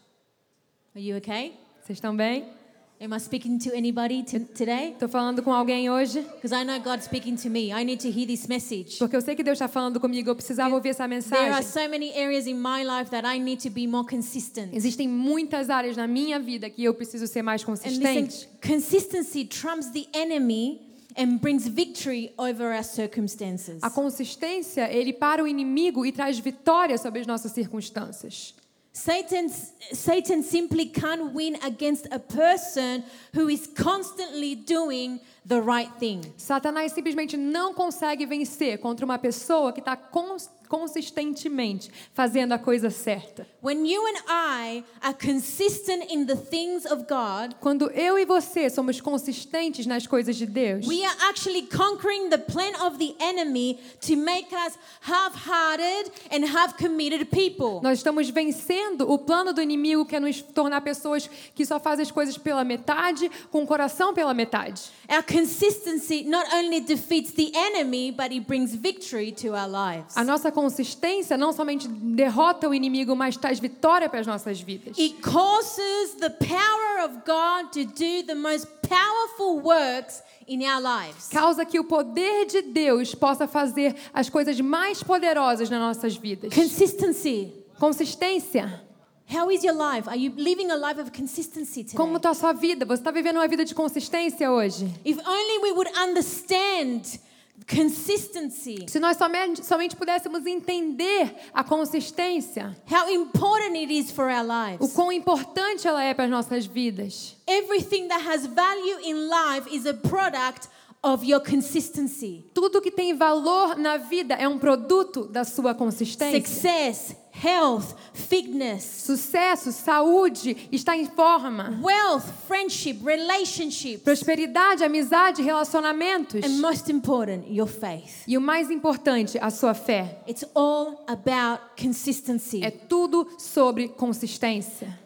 [0.95, 1.53] Are you okay?
[1.83, 2.60] Vocês estão bem?
[3.03, 4.91] Am I speaking to anybody to, today?
[4.91, 6.21] Estou falando com alguém hoje?
[6.21, 7.71] Because I know God's speaking to me.
[7.71, 8.99] I need to hear this message.
[8.99, 10.29] Porque eu sei que Deus está falando comigo.
[10.29, 11.63] Eu precisava ouvir essa There are mensagem.
[11.63, 14.71] so many areas in my life that I need to be more consistent.
[14.71, 18.47] Existem muitas áreas na minha vida que eu preciso ser mais And listen, consistente.
[18.61, 20.81] consistency trumps the enemy
[21.17, 23.79] and brings victory over our circumstances.
[23.81, 28.53] A consistência, ele para o inimigo e traz vitória sobre as nossas circunstâncias.
[28.93, 36.21] Satan, Satan simply can't win against a person who is constantly doing the right thing.
[36.37, 42.89] Satanás simplesmente não consegue vencer contra uma pessoa que está cons consistentemente fazendo a coisa
[42.89, 43.45] certa.
[43.61, 48.69] When you and I are consistent in the things of God, Quando eu e você
[48.69, 53.79] somos consistentes nas coisas de Deus, we are actually conquering the plan of the enemy
[53.99, 57.81] to make us half-hearted and half-committed people.
[57.83, 62.03] nós estamos vencendo o plano do inimigo que é nos tornar pessoas que só fazem
[62.03, 64.83] as coisas pela metade, com o coração pela metade.
[65.09, 70.15] Our consistency not only defeats the enemy, but it brings victory to our lives.
[70.15, 74.97] A nossa consistência não somente derrota o inimigo, mas traz vitória para as nossas vidas.
[74.97, 81.29] It causes the power of God to do the most powerful works in our lives.
[81.29, 86.53] Causa que o poder de Deus possa fazer as coisas mais poderosas nas nossas vidas.
[86.53, 87.53] Consistency.
[87.79, 88.90] Consistência.
[89.31, 90.09] How is your life?
[90.09, 91.95] Are you living a life of consistency today?
[91.95, 92.85] Como está a sua vida?
[92.85, 94.93] Você está vivendo uma vida de consistência hoje?
[95.05, 97.19] If only we would understand
[97.65, 104.43] consistency, Se nós somente, somente pudéssemos entender a consistência, how important it is for our
[104.43, 104.93] o lives.
[104.93, 107.37] quão importante ela é para as nossas vidas.
[107.47, 110.67] Everything that has value in life is a product
[111.03, 112.45] of your consistency.
[112.53, 116.39] Tudo que tem valor na vida é um produto da sua consistência.
[116.39, 126.43] Success, health, fitness, Sucesso, saúde, estar em forma, wealth, friendship, relationships, prosperidade, amizade, relacionamentos.
[126.43, 128.23] and most important, your faith.
[128.27, 130.21] E o mais importante, a sua fé.
[130.27, 132.63] It's all about consistency.
[132.63, 134.99] É tudo sobre consistência.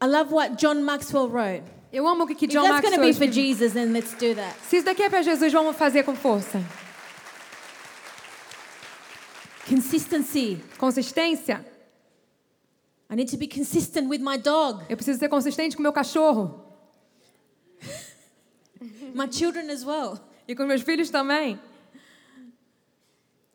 [0.00, 1.75] I love what John Maxwell wrote.
[1.96, 3.32] Eu amo o que If John that's going to Maxwell be for.
[3.32, 4.54] Jesus, then let's do that.
[4.68, 6.60] Se isso daqui é para Jesus, vamos fazer com força.
[9.66, 10.62] Consistency.
[10.76, 11.64] Consistência.
[13.10, 16.62] I need to be consistent with my dog, Eu preciso ser consistente com meu cachorro
[19.14, 20.20] my children as well.
[20.46, 21.58] e com meus filhos também.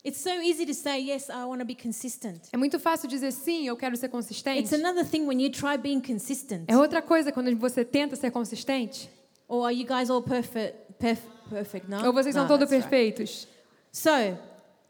[0.04, 2.42] It's so easy to say, yes, I want to be consistent.
[2.52, 4.74] É muito fácil dizer sim, eu quero ser It's consistente.
[4.74, 6.66] another thing when you try being consistent.
[6.68, 9.10] É outra coisa quando você tenta ser consistente.
[9.48, 10.76] Or are you guys all perfect?
[10.98, 12.04] Perf- perfect, no?
[12.08, 13.14] Ou vocês são No, todos that's right.
[13.14, 13.48] perfeitos.
[13.92, 14.10] So,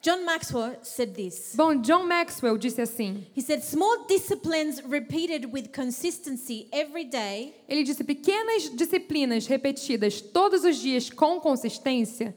[0.01, 1.53] John Maxwell said this.
[1.55, 3.25] Bom, John Maxwell disse assim.
[3.35, 10.63] He said, small disciplines repeated with consistency every day Ele disse: pequenas disciplinas repetidas todos
[10.63, 12.35] os dias com consistência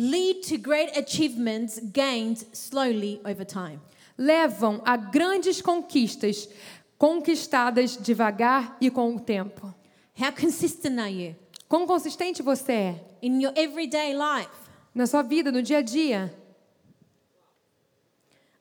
[0.00, 3.78] lead to great achievements gained slowly over time.
[4.16, 6.48] levam a grandes conquistas
[6.96, 9.74] conquistadas devagar e com o tempo.
[10.18, 11.36] How consistent are you
[11.68, 14.50] Quão consistente você é in your everyday life?
[14.94, 16.34] na sua vida, no dia a dia?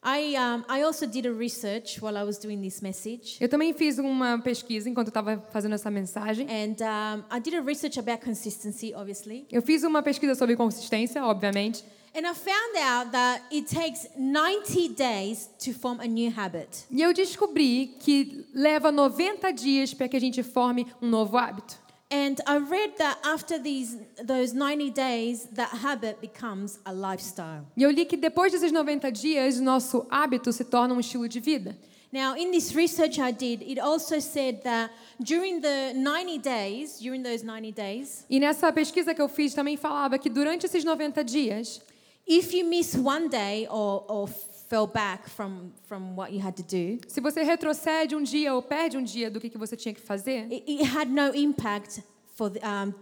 [0.10, 3.38] I, um, I also did a research while I was doing this message.
[3.40, 6.48] Eu também fiz uma pesquisa enquanto estava fazendo essa mensagem.
[6.50, 9.46] And um, I did a research about consistency, obviously.
[9.52, 11.84] Eu fiz uma pesquisa sobre consistência, obviamente.
[12.16, 16.86] And I found out that it takes 90 days to form a new habit.
[16.90, 21.78] E eu descobri que leva 90 dias para que a gente forme um novo hábito.
[22.12, 27.68] And I read that after these, those 90 days, that habit becomes a lifestyle.
[27.78, 31.40] E eu li que depois desses 90 dias, nosso hábito se torna um estilo de
[31.40, 31.78] vida.
[32.12, 34.90] Now, in this research I did, it also said that
[35.24, 39.78] during the 90 days, during those 90 days, E nessa pesquisa que eu fiz também
[39.78, 41.80] falava que durante esses 90 dias,
[42.26, 44.28] if you miss one day or, or
[44.70, 48.62] fell back from, from what you had to do, se você retrocede um dia ou
[48.62, 52.04] perde um dia do que, que você tinha que fazer, it, it had no impact
[52.36, 52.94] for the, um,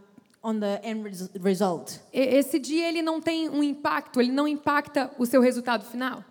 [0.42, 2.00] on the end res- result.
[2.14, 6.24] esse dia ele não tem um impacto, ele não impacta o seu resultado final.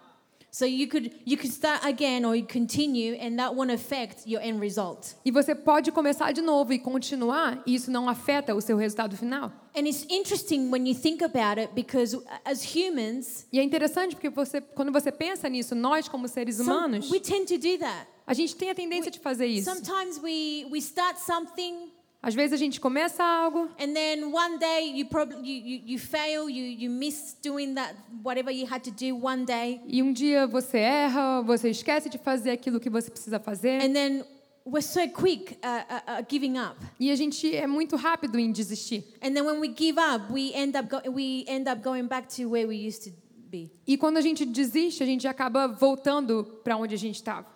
[0.57, 4.41] So you could you could start again or you continue, and that won't affect your
[4.43, 5.15] end result.
[5.23, 9.15] E você pode começar de novo e continuar, e isso não afeta o seu resultado
[9.19, 9.53] final.
[9.77, 14.31] And it's interesting when you think about it because as humans, E é interessante porque
[14.31, 18.07] você, quando você pensa nisso, nós como seres some- humanos, we tend to do that.
[18.27, 19.71] a gente tem a tendência de fazer isso.
[19.71, 21.93] Sometimes we we start something
[22.27, 26.51] Às vezes a gente começa algo and then one day you probably you, you, fail,
[26.51, 29.81] you you miss doing that whatever you had to do one day.
[29.87, 33.81] e um dia você erra, você esquece de fazer aquilo que você precisa fazer.
[33.81, 34.25] And then
[34.65, 36.75] we're so quick uh, uh, uh, giving up.
[36.99, 39.05] E a gente é muito rápido em desistir.
[39.23, 42.27] And then when we give up, we end up, go- we end up going back
[42.37, 43.11] to where we used to
[43.49, 43.71] be.
[43.87, 47.55] E quando a gente desiste, a gente acaba voltando para onde a gente estava.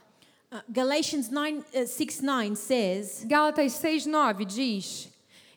[0.52, 5.08] Uh, Galatians 9, uh, 6 9 says, Gálatas 6:9 diz: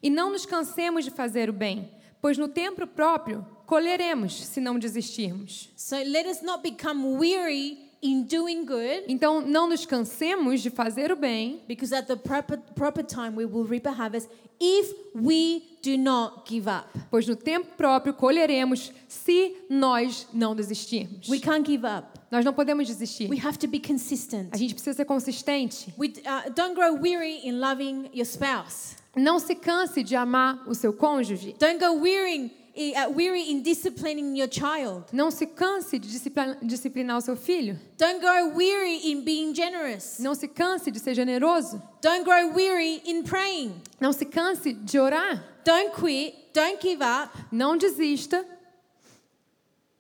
[0.04, 1.90] "E não nos cansemos de fazer o bem,
[2.22, 8.24] pois no tempo próprio colheremos se não desistirmos." So let us not become weary in
[8.24, 13.04] doing good, Então não nos cansemos de fazer o bem, because at the proper, proper
[13.04, 16.88] time we will reap a harvest if we do not give up.
[17.10, 21.28] pois no tempo próprio colheremos se nós não desistirmos.
[21.30, 22.20] We can't give up.
[22.30, 23.30] Nós não podemos desistir.
[23.30, 24.50] We have to be consistent.
[24.52, 25.94] A gente precisa ser consistente.
[25.98, 28.96] We, uh, don't grow weary in loving your spouse.
[29.16, 31.56] Não se canse de amar o seu cônjuge.
[31.60, 35.06] Don't go weary, uh, weary in disciplining your child.
[35.14, 37.78] Não se canse de disciplinar, disciplinar o seu filho.
[37.98, 40.20] Don't grow weary in being generous.
[40.20, 41.82] Não se canse de ser generoso.
[42.02, 43.80] Don't grow weary in praying.
[44.00, 45.44] Não se canse de orar.
[45.64, 46.34] Don't quit.
[46.54, 47.32] Don't give up.
[47.52, 48.44] Não desista.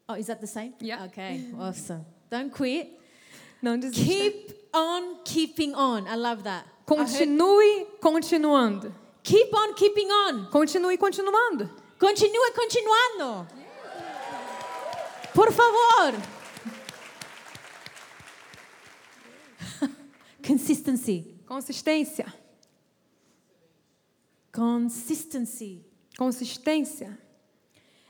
[0.09, 0.73] Oh, is that the same?
[0.81, 1.05] Yeah.
[1.05, 2.05] Okay, awesome.
[2.29, 2.89] Don't quit.
[3.61, 4.03] Não desista.
[4.03, 6.07] Keep on keeping on.
[6.07, 6.65] I love that.
[6.85, 8.91] Continue continuando.
[9.23, 10.47] keep on keeping on.
[10.51, 11.69] Continue continuando.
[11.99, 13.47] Continúe continuando.
[15.33, 16.13] Por favor.
[20.45, 21.35] Consistency.
[21.45, 22.33] Consistência.
[24.51, 25.83] Consistency.
[26.17, 27.17] Consistência.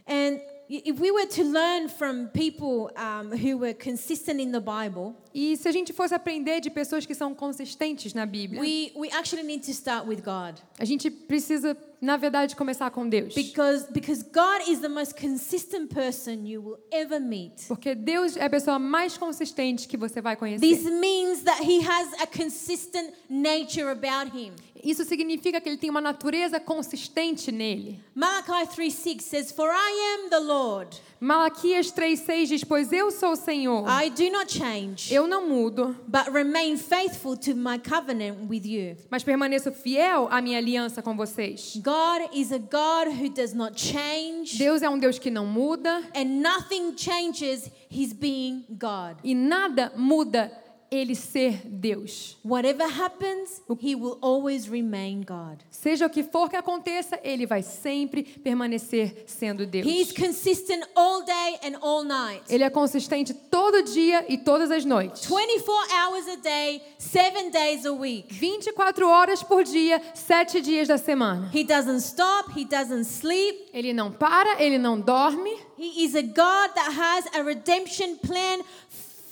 [0.06, 5.16] And if we were to learn from people um, who were consistent in the Bible,
[5.34, 9.10] E se a gente fosse aprender de pessoas que são consistentes na Bíblia, we, we
[9.12, 10.60] actually need to start with God.
[10.78, 13.34] a gente precisa, na verdade, começar com Deus.
[13.34, 17.66] Because, because God is the most consistent person you will ever meet.
[17.66, 20.68] Porque Deus é a pessoa mais consistente que você vai conhecer.
[20.68, 24.52] This means that He has a consistent nature about Him.
[24.84, 28.04] Isso significa que ele tem uma natureza consistente nele.
[28.14, 33.32] Malachi 3 6 says, For I am the Lord, Malaquias 3,6 diz: Pois eu sou
[33.32, 38.50] o Senhor, I do not change, eu não mudo, but remain faithful to my covenant
[38.50, 38.98] with you.
[39.10, 41.78] mas permaneço fiel à minha aliança com vocês.
[41.78, 46.04] God is a God who does not change, Deus é um Deus que não muda
[46.14, 49.18] and nothing changes His being God.
[49.24, 50.52] e nada muda
[50.94, 52.38] ele ser Deus.
[52.46, 55.64] Whatever happens, He will always remain God.
[55.72, 59.86] Seja o que for que aconteça, ele vai sempre permanecer sendo Deus.
[59.86, 62.44] He is consistent all day and all night.
[62.48, 65.26] Ele é consistente todo dia e todas as noites.
[65.26, 68.32] 24 hours a day, seven days a week.
[68.32, 71.50] 24 horas por dia, sete dias da semana.
[71.54, 73.70] He doesn't stop, He doesn't sleep.
[73.74, 75.52] Ele não para, ele não dorme.
[75.76, 78.62] He is a God that has a redemption plan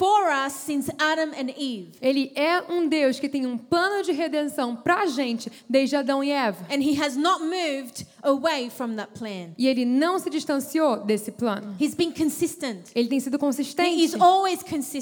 [0.01, 1.91] for us since Adam and Eve.
[2.01, 6.31] Ele é um Deus que tem um plano de redenção pra gente desde Adão e
[6.31, 6.65] Eva.
[6.71, 9.51] And He has not moved away from that plan.
[9.59, 11.75] E ele não se distanciou desse plano.
[11.79, 12.87] He's been consistent.
[12.95, 14.03] Ele tem sido He consistente.
[14.03, 14.61] is always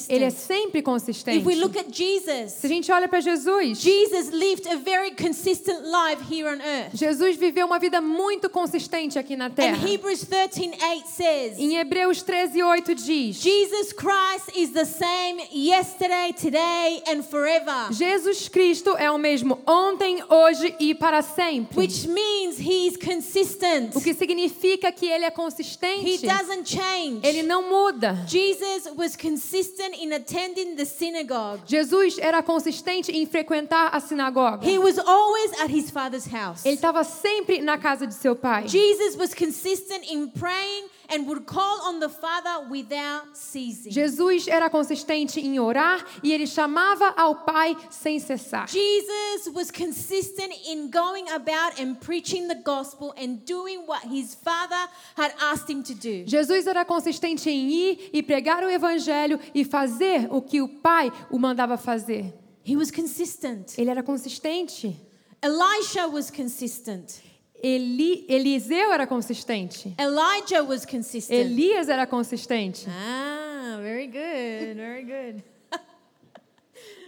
[0.09, 1.39] Ele é sempre consistente.
[1.39, 5.12] If we look at Jesus, Se a gente olha para Jesus, Jesus lived a very
[5.12, 6.95] consistent life here on earth.
[6.95, 9.89] Jesus viveu uma vida muito consistente aqui na And terra.
[9.89, 17.23] Hebrews 13:8 says, Em Hebreus 13:8 diz: Jesus Christ is the same yesterday, today, and
[17.23, 17.88] forever.
[17.91, 21.78] Jesus Cristo é o mesmo ontem, hoje e para sempre.
[21.80, 23.95] Which means he's consistent.
[23.95, 26.25] O que significa que ele é He consistente.
[26.28, 27.19] doesn't change.
[27.23, 28.25] Ele não muda.
[28.28, 31.62] Jesus was consistent in attending the synagogue.
[31.65, 34.65] Jesus era consistente em frequentar a sinagoga.
[34.67, 36.65] He was always at his father's house.
[36.65, 38.67] Ele estava sempre na casa de seu pai.
[38.67, 43.91] Jesus was consistent in praying and would call on the Father without ceasing.
[43.91, 48.67] Jesus era consistente em orar e ele chamava ao pai sem cessar.
[48.67, 54.89] Jesus was consistent in going about and preaching the gospel and doing what his father
[55.15, 56.26] had asked him to do.
[56.26, 61.12] Jesus era consistente em ir e pregar o evangelho e fazer o que o pai
[61.30, 62.34] o mandava fazer.
[62.63, 63.78] He was consistent.
[63.78, 64.95] Ele era consistente.
[65.41, 67.22] Elisha was consistent.
[67.62, 69.93] Eli, Eliseu era consistente.
[70.00, 71.38] Elijah was consistent.
[71.38, 72.86] Elias era consistente.
[72.89, 75.43] Ah, very good, very good.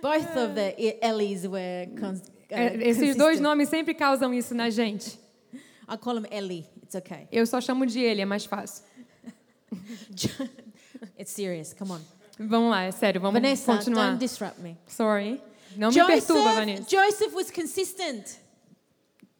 [0.01, 4.53] Both of the E- Ellies were cons- uh, É, Esses dois nomes sempre causam isso
[4.53, 5.17] na gente.
[5.87, 6.65] I call him Ellie.
[6.83, 7.27] It's okay.
[7.31, 8.83] Eu só chamo de ele, é mais fácil.
[11.17, 11.73] it's serious.
[11.73, 12.01] Come on.
[12.39, 14.07] Vamos lá, é sério, vamos Vanessa, continuar.
[14.07, 14.75] don't disrupt me.
[14.87, 15.39] Sorry.
[15.77, 16.83] Não me perturba, Vanessa.
[16.89, 18.37] Joseph was consistent.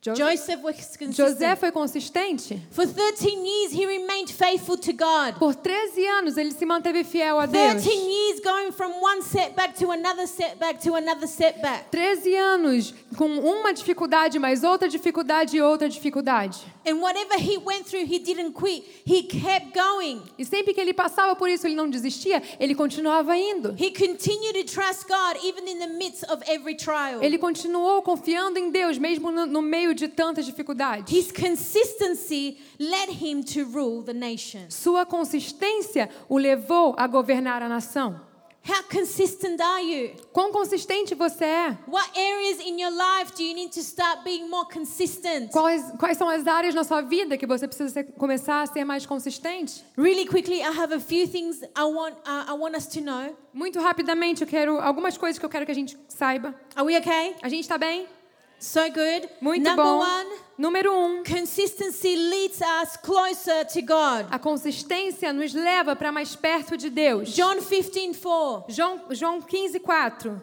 [0.03, 1.13] Jo- Joseph was consistent.
[1.15, 2.59] José foi consistente?
[2.71, 5.37] For 13 years, he remained faithful to God.
[5.37, 7.83] Por 13 anos ele se manteve fiel a Deus.
[7.83, 11.91] 13 years going from one setback to another setback to another setback.
[11.91, 16.59] 13 anos com uma dificuldade, mais outra dificuldade e outra dificuldade.
[16.83, 18.83] And whatever he went through, he didn't quit.
[19.05, 20.21] He kept going.
[20.37, 23.75] E sempre que ele passava por isso, ele não desistia, ele continuava indo.
[23.77, 27.21] He continued to trust God even in the midst of every trial.
[27.21, 31.13] Ele continuou confiando em Deus, mesmo no, no meio de tantas dificuldades.
[31.15, 34.61] His consistency led him to rule the nation.
[34.69, 38.30] Sua consistência o levou a governar a nação.
[38.64, 40.12] How consistent are you?
[40.32, 41.78] Quão consistente você é?
[41.88, 45.49] What areas in your life do you need to start being more consistent?
[45.51, 48.86] Quais, quais são as áreas na sua vida que você precisa ser- começar a ser
[48.86, 49.84] mais consistente?
[49.97, 53.36] Really quickly, I have a few things I want uh, I want us to know.
[53.51, 56.53] Muito rapidamente, eu quero algumas coisas que eu quero que a gente saiba.
[56.76, 57.36] Are we okay?
[57.41, 58.05] A gente está bem?
[58.62, 59.28] So good.
[59.41, 59.99] Muito Number bom.
[60.01, 64.28] one, Número um, consistency leads us closer to God.
[64.30, 67.30] a consistência nos leva para mais perto de Deus.
[67.34, 68.66] John 15, 4.
[68.72, 70.39] João, João 15, 4.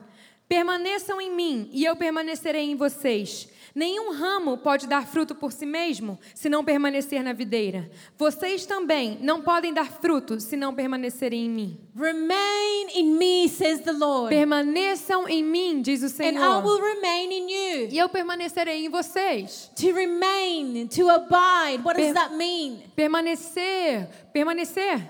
[0.49, 3.49] Permaneçam em mim e eu permanecerei em vocês.
[3.79, 7.89] Nenhum ramo pode dar fruto por si mesmo se não permanecer na videira.
[8.19, 11.81] Vocês também não podem dar fruto se não permanecerem em mim.
[11.95, 16.83] Remain in me, says the Lord, Permaneçam em mim, diz o and I will Senhor.
[16.83, 17.89] remain in you.
[17.93, 19.71] E eu permanecerei em vocês.
[19.77, 22.83] To remain, to abide, what does Per- that mean?
[22.97, 25.09] Permanecer, permanecer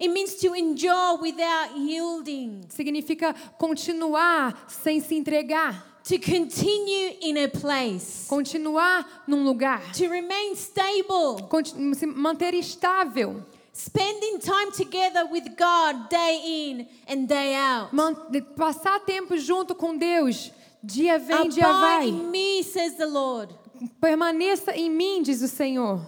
[0.00, 7.48] It means to endure without yielding, significa continuar sem se entregar, to continue in a
[7.48, 11.48] place, continuar num lugar, to remain stable,
[11.94, 13.42] se manter estável.
[13.72, 17.92] spending time together with God day in and day out.
[17.92, 18.14] Man-
[18.56, 20.50] passar tempo junto com Deus.
[20.82, 22.08] Dia vem, dia Abide vai.
[22.08, 23.54] in me, says the Lord.
[24.00, 26.00] Permaneça em mim, diz o Senhor.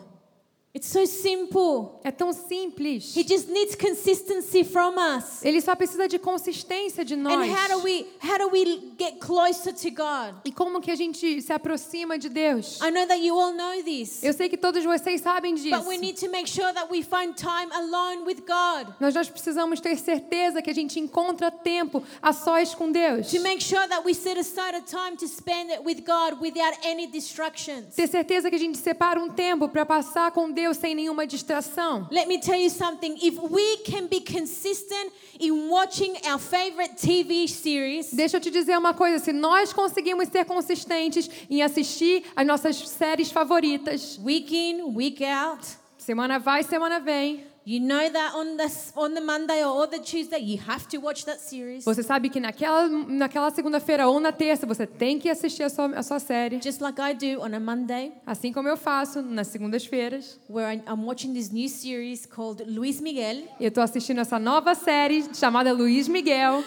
[0.75, 2.01] It's so simple.
[2.03, 3.15] É tão simples.
[3.15, 5.45] He just needs consistency from us.
[5.45, 7.35] Ele só precisa de consistência de nós.
[7.35, 10.35] And how do we how do we get closer to God?
[10.47, 12.81] E como que a gente se aproxima de Deus?
[12.81, 14.23] I know that you all know this.
[14.23, 15.77] Eu sei que todos vocês sabem disso.
[15.77, 18.95] But we need to make sure that we find time alone with God.
[18.99, 23.31] Nós, nós precisamos ter certeza que a gente encontra tempo a sós com Deus.
[23.31, 26.79] To make sure that we set aside a time to spend it with God without
[26.83, 27.95] any distractions.
[27.95, 32.07] Ter certeza que a gente separa um tempo para passar com Deus sem nenhuma distração.
[32.11, 33.17] Let me tell you something.
[33.21, 38.79] If we can be consistent in watching our favorite TV series, Deixa eu te dizer
[38.79, 44.95] uma coisa: se nós conseguimos ser consistentes em assistir as nossas séries favoritas, week in,
[44.95, 45.67] week out,
[45.99, 50.39] semana vai, semana vem, you know that on the on the Monday or the Tuesday
[50.41, 51.85] you have to watch that series.
[51.85, 55.87] você sabe que naquela, naquela segunda-feira ou na terça você tem que assistir a sua,
[55.97, 56.61] a sua série.
[56.63, 60.39] Just like I do on a Monday, Assim como eu faço nas segundas-feiras.
[60.49, 63.45] where I- I'm watching this new series called Luis Miguel.
[63.61, 66.65] Eu estou assistindo essa nova série chamada Luiz Miguel.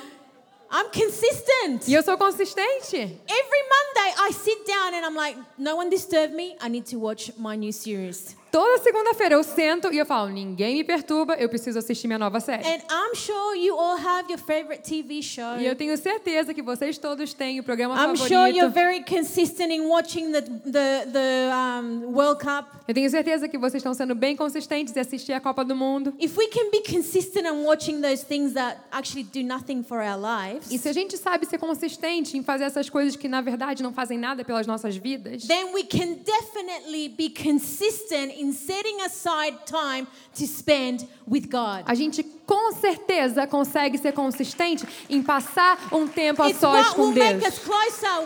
[0.72, 1.88] I'm consistent.
[1.88, 2.96] E eu sou consistente.
[2.98, 6.56] Every Monday I sit down and I'm like, no one disturb me.
[6.62, 8.36] I need to watch my new series.
[8.56, 12.40] Toda segunda-feira eu sento e eu falo: ninguém me perturba, eu preciso assistir minha nova
[12.40, 12.66] série.
[12.66, 15.58] And I'm sure you all have your favorite TV show.
[15.60, 18.28] E eu tenho certeza que vocês todos têm o programa I'm favorito.
[18.30, 22.68] sure you're very consistent in watching the the, the um, World Cup.
[22.88, 26.14] Eu tenho certeza que vocês estão sendo bem consistentes em assistir a Copa do Mundo.
[26.18, 30.16] If we can be consistent in watching those things that actually do nothing for our
[30.18, 33.84] lives, E se a gente sabe ser consistente em fazer essas coisas que na verdade
[33.84, 39.58] não fazem nada pelas nossas vidas, then we can definitely be consistent in setting aside
[39.66, 41.84] time to spend with God.
[41.86, 47.12] a gente com certeza consegue ser consistente em passar um tempo a It's sós com
[47.12, 47.60] Deus.
[47.60, 48.18] closer,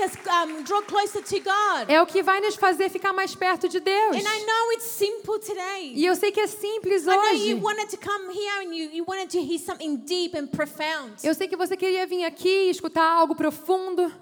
[0.00, 0.16] us
[0.52, 0.64] um.
[1.88, 4.16] É o que vai nos fazer ficar mais perto de Deus.
[4.16, 5.92] And I know it's simple today.
[5.94, 7.50] E eu sei que é simples hoje.
[7.50, 7.58] you
[8.72, 9.04] you.
[11.24, 14.12] Eu sei que você queria vir aqui e escutar algo profundo,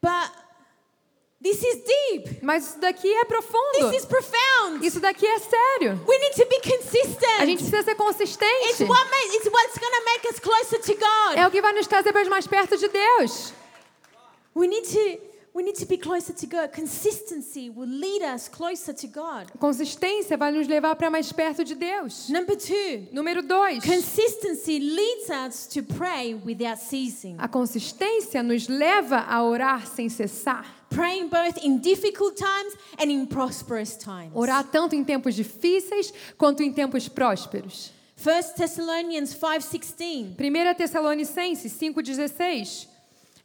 [0.00, 0.30] But
[1.42, 2.38] this is deep.
[2.42, 3.90] mas isso daqui é profundo.
[3.90, 4.84] This is profound.
[4.86, 6.00] Isso daqui é sério.
[6.06, 7.56] We need to be A gente consistent.
[7.56, 8.84] precisa ser It's consistente.
[8.84, 11.36] what makes, it's what's to make us closer to God.
[11.38, 13.52] É o que vai nos trazer mais perto de Deus.
[14.54, 16.72] We need to we need to be closer to God.
[16.72, 19.50] Consistency will lead us closer to God.
[19.58, 22.28] Consistência vai nos levar para mais perto de Deus.
[22.28, 23.12] Number 2.
[23.12, 23.84] Número dois.
[23.84, 27.36] Consistency leads us to pray without ceasing.
[27.38, 30.77] A consistência nos leva a orar sem cessar.
[30.90, 34.32] Praying both in difficult times and in prosperous times.
[34.34, 37.92] Orar tanto em tempos difíceis quanto em tempos prósperos.
[38.16, 40.34] 1 Thessalonians 5:16.
[40.36, 42.88] 1 Tessalonicenses 5,16.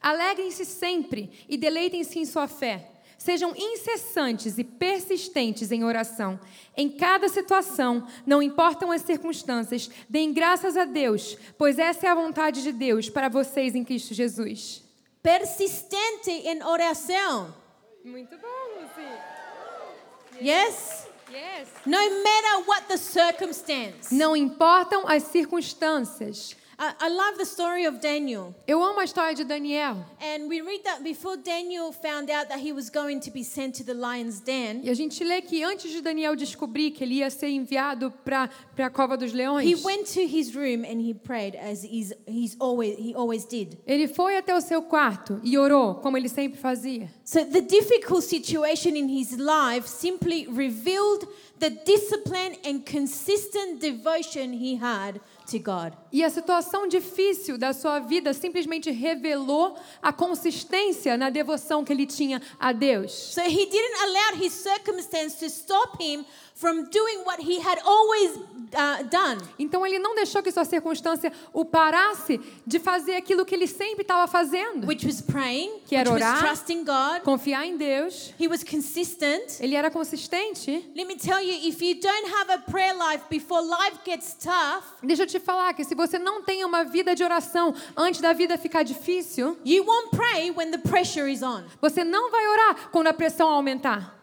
[0.01, 2.89] Alegrem-se sempre e deleitem-se em sua fé.
[3.17, 6.37] Sejam incessantes e persistentes em oração.
[6.75, 12.15] Em cada situação, não importam as circunstâncias, deem graças a Deus, pois essa é a
[12.15, 14.82] vontade de Deus para vocês em Cristo Jesus.
[15.23, 17.55] Persistente em oração.
[18.03, 20.43] Muito bom, Lucy.
[20.45, 21.07] Yes?
[21.31, 21.69] Yes.
[21.85, 24.13] No matter what the circumstance.
[24.13, 26.57] Não importam as circunstâncias.
[26.83, 28.53] I, I love the story of Daniel.
[28.67, 30.05] Eu amo a história de Daniel.
[30.19, 33.75] And we read that before Daniel found out that he was going to be sent
[33.77, 37.15] to the lion's den, E a gente lê que antes de Daniel descobrir que ele
[37.15, 41.13] ia ser enviado para a cova dos he leões, went to his room and he
[41.13, 43.77] prayed as he's, he's always, he always did.
[43.87, 47.09] ele foi até o seu quarto e orou, como ele sempre fazia.
[47.25, 51.25] So the difficult situation in his life simply revealed
[51.59, 55.95] the discipline and consistent devotion he had to God.
[56.11, 62.05] E a situação difícil da sua vida simplesmente revelou a consistência na devoção que ele
[62.05, 63.13] tinha a Deus.
[63.13, 66.25] So he didn't allow his circumstance to stop him
[66.55, 69.39] from doing what he had always uh, done.
[69.59, 74.03] Então ele não deixou que sua circunstância o parasse de fazer aquilo que ele sempre
[74.03, 74.87] estava fazendo.
[74.87, 76.47] which was praying, Que era which was orar.
[76.47, 77.21] trusting God.
[77.23, 78.33] Confiar em Deus.
[78.39, 79.59] He was consistent.
[79.59, 80.71] Ele era consistente.
[80.95, 84.83] Let me tell you, if you don't have a prayer life before life gets tough,
[85.03, 88.31] Deixa eu te falar que se você não tem uma vida de oração antes da
[88.33, 91.63] vida ficar difícil, you won't pray when the pressure is on.
[91.81, 94.22] você não vai orar quando a pressão aumentar.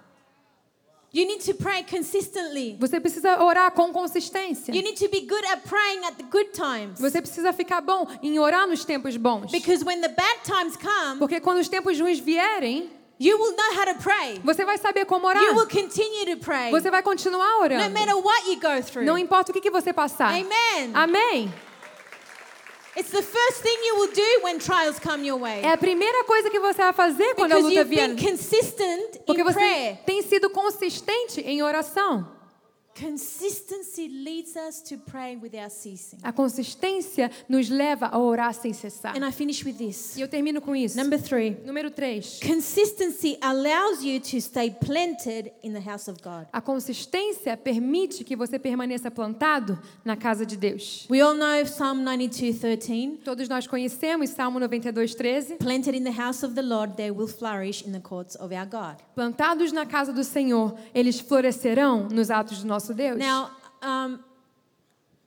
[1.13, 2.77] You need to pray consistently.
[2.79, 4.73] Você precisa orar com consistência.
[4.73, 7.01] You need to be good at praying at the good times.
[7.01, 9.51] Você precisa ficar bom em orar nos tempos bons.
[9.51, 13.75] Because when the bad times come, Porque quando os tempos ruins vierem, you will know
[13.77, 14.41] how to pray.
[14.45, 15.43] você vai saber como orar.
[15.43, 16.71] You will continue to pray.
[16.71, 17.91] Você vai continuar No orando.
[17.91, 19.05] matter what you go through.
[19.05, 20.29] Não importa o que que você passar.
[20.33, 20.93] Amen.
[20.95, 21.53] Amém.
[25.65, 28.09] É a primeira coisa que você vai fazer quando a Because luta you've vier.
[29.27, 29.99] Porque você prayer.
[30.05, 32.40] tem sido consistente em oração.
[36.23, 39.17] A consistência nos leva a orar sem cessar.
[39.17, 40.17] And I finish with this.
[40.17, 40.97] E eu termino com isso.
[40.97, 41.57] Number three.
[41.65, 42.41] Número 3.
[42.41, 46.47] Consistency allows you to stay planted in the house of God.
[46.53, 51.07] A consistência permite que você permaneça plantado na casa de Deus.
[51.11, 53.21] We all know Psalm 92:13.
[53.25, 55.57] Todos nós conhecemos Salmo 92, 13.
[55.57, 58.67] Planted in the house of the Lord, they will flourish in the courts of our
[58.67, 58.97] God.
[59.15, 63.19] Plantados na casa do Senhor, eles florescerão nos atos do nosso Deus.
[63.19, 63.51] Now,
[63.83, 64.21] um,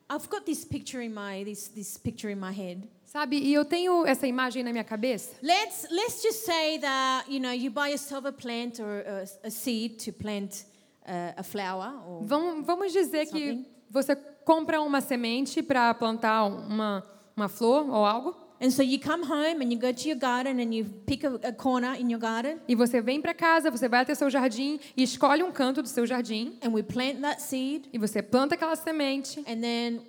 [0.09, 2.87] I've got this picture in my this this picture in my head.
[3.05, 5.35] Sabe, e eu tenho essa imagem na minha cabeça.
[5.41, 9.51] Let's let's just say that you know you buy yourself a plant or a, a
[9.51, 10.65] seed to plant
[11.07, 13.65] uh, a flower or Vamos, vamos dizer que Something.
[13.89, 17.03] você compra uma semente para plantar uma,
[17.35, 18.35] uma flor ou algo.
[18.61, 21.35] And so you come home and you go to your garden and you pick a,
[21.43, 24.79] a corner in your garden E você vem para casa, você vai até seu jardim
[24.95, 26.57] e escolhe um canto do seu jardim.
[26.61, 29.39] and we plant that seed E você planta aquela semente.
[29.47, 30.01] and then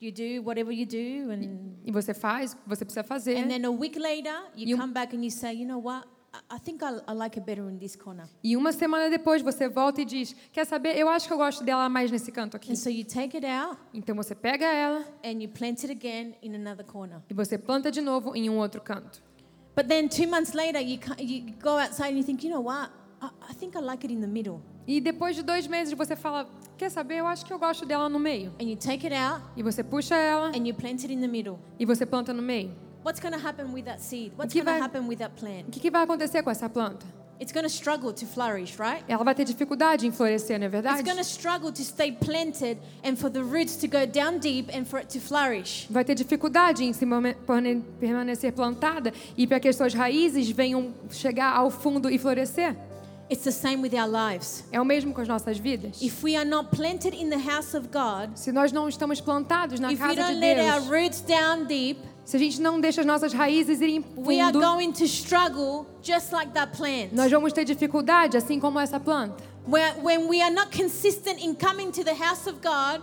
[0.00, 3.36] you do whatever you do and E você faz você precisa fazer.
[3.36, 6.06] and then a week later you You- come back and you say, you know what?
[6.50, 8.28] I, think I, I like it better in this corner.
[8.42, 10.96] E uma semana depois você volta e diz: Quer saber?
[10.96, 12.72] Eu acho que eu gosto dela mais nesse canto aqui.
[12.72, 16.34] And so you take it out Então você pega ela and you plant it again
[16.42, 17.20] in another corner.
[17.30, 19.22] e você planta de novo em um outro canto.
[19.76, 22.90] But then two months later you, you go outside and you think, you know what?
[23.22, 24.60] I, I think I like it in the middle.
[24.86, 27.16] E depois de dois meses você fala: Quer saber?
[27.18, 28.52] Eu acho que eu gosto dela no meio.
[28.60, 31.28] And you take it out E você puxa ela and you plant it in the
[31.28, 31.58] middle.
[31.78, 32.72] e você planta no meio.
[33.04, 34.32] What's going to happen with that seed?
[34.36, 35.70] What's going to happen with that O plant?
[35.70, 37.06] que, que vai acontecer com essa planta?
[37.40, 39.04] It's going to struggle to flourish, right?
[39.06, 41.02] Ela vai ter dificuldade em florescer, não é It's verdade?
[41.04, 44.84] going to struggle to stay planted and for the roots to go down deep and
[44.84, 45.86] for it to flourish.
[45.88, 47.06] Vai ter dificuldade em se
[48.00, 52.74] permanecer plantada e para que as suas raízes venham chegar ao fundo e florescer.
[53.30, 54.64] It's the same with our lives.
[54.72, 56.02] É o mesmo com as nossas vidas.
[56.02, 59.78] If we are not planted in the house of God, Se nós não estamos plantados
[59.78, 62.60] na if we casa de don't let our Deus, roots down deep, se a gente
[62.60, 66.76] não deixa as nossas raízes irem we are fundo, going to struggle just like that
[66.76, 67.08] plant.
[67.10, 69.42] nós vamos ter dificuldade, assim como essa planta.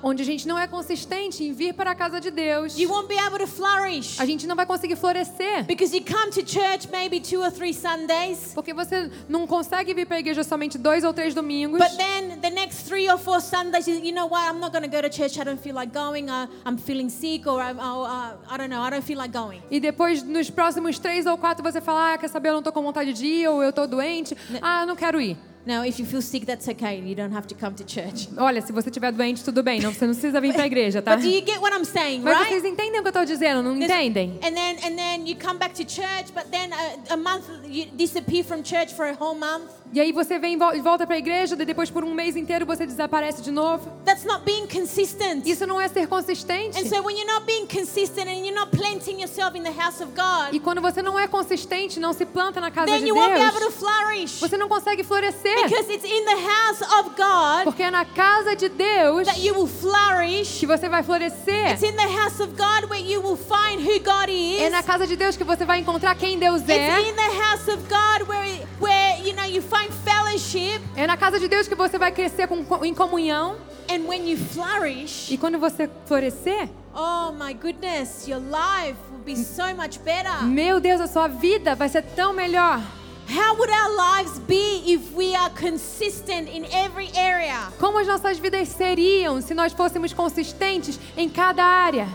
[0.01, 3.07] Onde a gente não é consistente em vir para a casa de Deus, you won't
[3.07, 4.20] be able to flourish.
[4.20, 5.63] a gente não vai conseguir florescer.
[5.66, 10.07] Because you come to church maybe two or three Sundays, Porque você não consegue vir
[10.07, 11.78] para a igreja somente dois ou três domingos.
[11.78, 14.49] but then the next three or four Sundays, you know what?
[14.49, 15.39] I'm not going to go to church.
[15.39, 16.30] I don't feel like going.
[16.30, 18.82] Uh, I'm feeling sick, or I'm, oh, uh, I don't know.
[18.82, 19.61] I don't feel like going.
[19.70, 22.49] E depois, nos próximos três ou quatro, você fala: Ah, quer saber?
[22.49, 24.36] Eu não tô com vontade de ir, ou eu tô doente.
[24.61, 25.38] Ah, eu não quero ir.
[25.66, 26.99] Now, if you feel sick, that's okay.
[26.99, 28.30] You don't have to come to church.
[28.38, 31.01] Olha, se você estiver doente, tudo bem, não, você não precisa vir para a igreja,
[31.01, 31.16] tá?
[31.16, 32.49] But do you get what I'm saying, Mas right?
[32.51, 34.39] vocês entendem o que eu estou dizendo, não There's- entendem?
[34.43, 37.86] And then and then you come back to church, but then a, a month you
[37.95, 39.72] disappear from church for a whole month.
[39.94, 42.14] E aí você vem e vol- e volta para a igreja, daí depois por um
[42.14, 43.90] mês inteiro você desaparece de novo.
[44.04, 45.46] That's not being consistent.
[45.46, 46.78] Isso não é ser consistente.
[46.78, 50.02] And so when you're not being consistent and you're not planting yourself in the house
[50.02, 53.08] of God, E quando você não é consistente, não se planta na casa then de
[53.08, 54.40] you won't be able to Deus, flourish.
[54.42, 55.56] você não consegue florescer.
[55.64, 59.54] Because it's in the house of God Porque é na casa de Deus that you
[59.56, 60.60] will flourish.
[60.60, 61.72] que você vai florescer.
[61.72, 64.60] It's in the house of God where you will find who God is.
[64.62, 67.02] É na casa de Deus que você vai encontrar quem Deus It's é.
[67.02, 68.95] in the house of God where, where
[69.26, 72.63] you know you find fellowship, É na casa de Deus que você vai crescer com,
[72.86, 73.55] em comunhão.
[73.89, 79.36] and when you flourish, E quando você florescer, oh my goodness, your life will be
[79.36, 80.43] so much better.
[80.43, 82.82] meu Deus, a sua vida vai ser tão melhor.
[83.28, 87.71] How would our lives be if we are consistent in every area?
[87.80, 92.07] Como as nossas vidas seriam se nós fôssemos consistentes em cada área?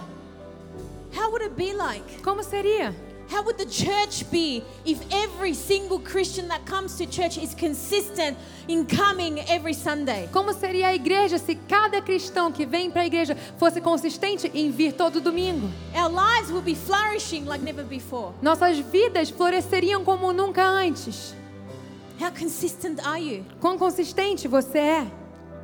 [1.17, 2.23] How would it be like?
[2.23, 2.95] Como seria?
[3.31, 8.37] How would the church be if every single Christian that comes to church is consistent
[8.67, 10.29] in coming every Sunday?
[10.33, 14.73] Como seria a igreja se cada cristão que vem para a igreja fosse consistente em
[14.73, 15.71] vir todo domingo?
[15.95, 18.35] Our lives will be flourishing like never before.
[18.43, 21.33] Nossas vidas floresceriam como nunca antes.
[22.21, 23.47] How consistent are you?
[23.61, 25.07] Quão consistente você é?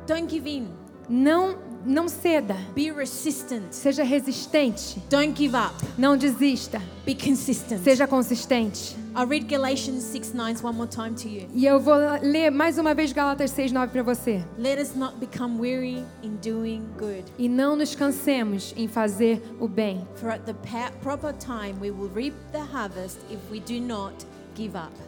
[0.07, 0.69] Don't give in.
[1.09, 1.57] Não,
[1.87, 2.55] não ceda.
[2.75, 3.71] Be resistant.
[3.71, 5.01] Seja resistente.
[5.09, 5.73] Don't give up.
[5.97, 6.81] Não desista.
[7.05, 7.83] Be consistent.
[7.83, 8.95] Seja consistente.
[9.15, 11.47] I'll read Galatians 6 9 one more time to you.
[11.53, 14.43] E eu vou ler mais uma vez Galatas 6:9 para você.
[14.59, 19.67] Let us not become weary in doing good, E não nos cansemos em fazer o
[19.67, 20.53] bem, for at the
[21.01, 24.13] proper time we will reap the harvest if we do not.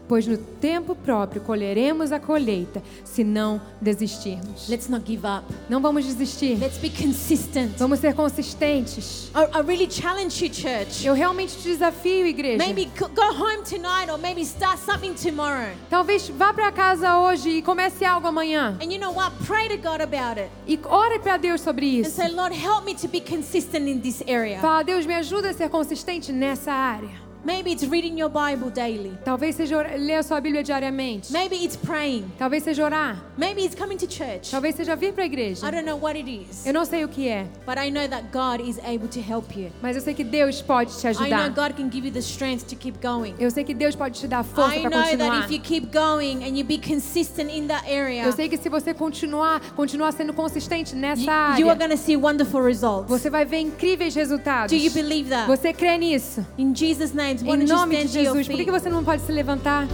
[0.07, 4.67] Pois no tempo próprio colheremos a colheita, se não desistirmos.
[4.67, 5.45] Let's not give up.
[5.69, 6.57] Não vamos desistir.
[6.59, 7.77] Let's be consistent.
[7.77, 9.31] Vamos ser consistentes.
[9.35, 11.05] I, I really challenge you, church.
[11.05, 12.57] Eu realmente te desafio, igreja.
[12.57, 15.71] Maybe go home tonight or maybe start something tomorrow.
[15.89, 18.77] Talvez vá para casa hoje e comece algo amanhã.
[18.81, 19.31] And you know what?
[19.45, 20.49] Pray to God about it.
[20.67, 22.11] E ore para Deus sobre And isso.
[22.11, 24.59] say, Lord, help me to be consistent in this area.
[24.59, 27.28] Fala, Deus, me ajuda a ser consistente nessa área.
[27.43, 29.17] Maybe it's reading your Bible daily.
[29.23, 31.31] Talvez seja ler a sua Bíblia diariamente.
[31.31, 32.29] Maybe it's praying.
[32.37, 33.17] Talvez seja orar.
[33.37, 34.51] Maybe it's coming to church.
[34.51, 35.65] Talvez seja vir para a igreja.
[35.65, 36.65] I don't know what it is.
[36.65, 39.55] Eu não sei o que é, But I know that God is able to help
[39.55, 39.71] you.
[39.81, 41.49] mas eu sei que Deus pode te I know ajudar.
[41.49, 43.33] God can give you the strength to keep going.
[43.39, 45.45] Eu sei que Deus pode te dar força I para know that continuar.
[45.45, 48.67] if you keep going and you be consistent in that area, Eu sei que se
[48.67, 53.07] você continuar, continuar sendo consistente nessa you, you are área, going to see wonderful results.
[53.07, 54.71] você vai ver incríveis resultados.
[54.77, 55.47] Do you believe that?
[55.47, 56.45] Você crê nisso?
[56.57, 58.47] In Jesus' name, Em nome de Jesus.
[58.47, 59.87] Por que você não pode se levantar?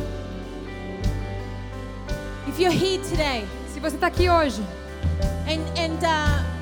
[2.47, 4.61] If you're here today Se você está aqui hoje
[5.47, 6.54] and and uh,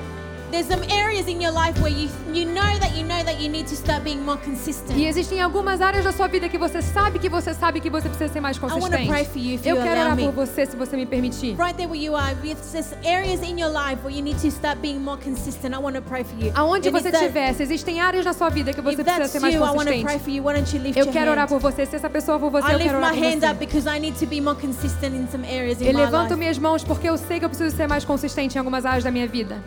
[0.54, 3.48] there's some areas in your life where you you know that you know that you
[3.48, 4.96] need to start being more consistent.
[4.96, 8.08] e existem algumas áreas da sua vida que você sabe que você sabe que você
[8.08, 9.08] precisa ser mais consistente.
[9.08, 11.56] pray for you if Eu you quero orar por você, se você me permitir.
[11.58, 14.48] Right there where you are, if there's areas in your life where you need to
[14.48, 16.52] start being more consistent, I want to pray for you.
[16.54, 19.40] Aonde você if that- estiver, se existem áreas na sua vida que você precisa ser
[19.40, 20.24] mais you, I want to pray consistente.
[20.24, 20.44] for you.
[20.44, 21.84] Why don't you lift Eu quero orar por você.
[21.84, 23.54] Se essa pessoa for você, I eu lift quero orar por você.
[23.54, 26.84] because I need to be more consistent in some areas in Eu levanto minhas mãos
[26.84, 29.58] porque eu sei que eu preciso ser mais consistente em algumas áreas da minha vida.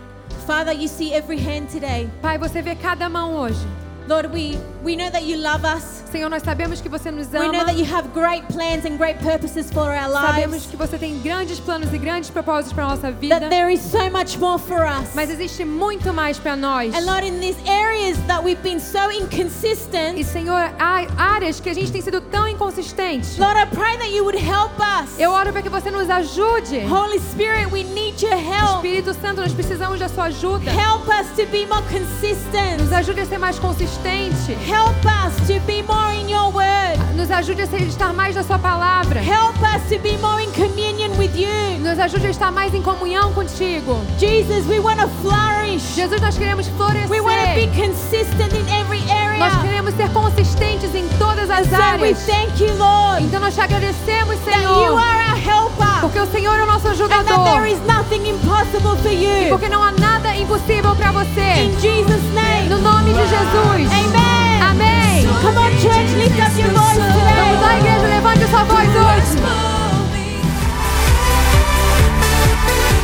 [0.47, 2.09] Father, you see every hand today.
[2.21, 3.59] Pai, você vê cada mão hoje.
[4.07, 6.03] Lord, we, we know that you love us.
[6.07, 7.65] Senhor, nós sabemos que você nos We know ama.
[7.65, 11.59] that you have great plans and great purposes for our Sabemos que você tem grandes
[11.59, 13.39] planos e grandes propósitos para nossa vida.
[13.39, 15.13] That there is so much more for us.
[15.13, 16.93] Mas existe muito mais para nós.
[16.95, 21.69] And Lord, in these areas that we've been so E inconsistent, Senhor, há áreas que
[21.69, 23.39] a gente tem sido tão inconsistente.
[23.39, 25.19] Lord, I pray that you would help us.
[25.19, 26.79] Eu oro para que você nos ajude.
[26.89, 28.77] Holy Spirit, we need your help.
[28.85, 30.71] Espírito Santo, nós precisamos da sua ajuda.
[30.71, 32.79] Help us to be more consistent.
[32.79, 34.53] Nos ajude a ser mais consistente.
[34.67, 36.97] Help us to be more in your word.
[37.15, 39.19] Nos ajude a estar mais na sua palavra.
[39.21, 41.79] Help us to be more in communion with you.
[41.79, 43.99] Nos ajude a estar mais em comunhão contigo.
[44.19, 45.81] Jesus, we want to flourish.
[45.95, 47.09] Jesus, nós queremos florescer.
[47.09, 49.39] We want to be consistent in every area.
[49.39, 52.19] Nós queremos ser consistentes em todas as So we áreas.
[52.25, 54.99] thank you, Lord, Então nós te agradecemos, that you Senhor.
[54.99, 57.43] are our helper Porque o Senhor é o nosso and that ajudador.
[57.45, 59.49] there is nothing impossible for E you.
[59.49, 61.63] porque não há nada impossível para você.
[61.65, 62.69] In Jesus' name.
[62.69, 63.91] No nome de Jesus.
[63.91, 64.61] Amen.
[64.61, 65.06] Amém.
[65.41, 67.77] Come on, church, lift up your voice Vamos lá, today.
[67.79, 69.37] igreja, levante sua voz hoje.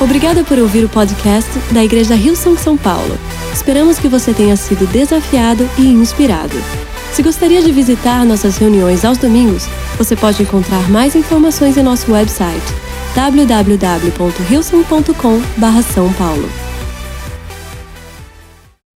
[0.01, 3.17] Obrigada por ouvir o podcast da Igreja Rio São São Paulo.
[3.53, 6.57] Esperamos que você tenha sido desafiado e inspirado.
[7.13, 9.65] Se gostaria de visitar nossas reuniões aos domingos,
[9.97, 12.73] você pode encontrar mais informações em nosso website
[13.15, 16.49] www.hilson.com/são paulo.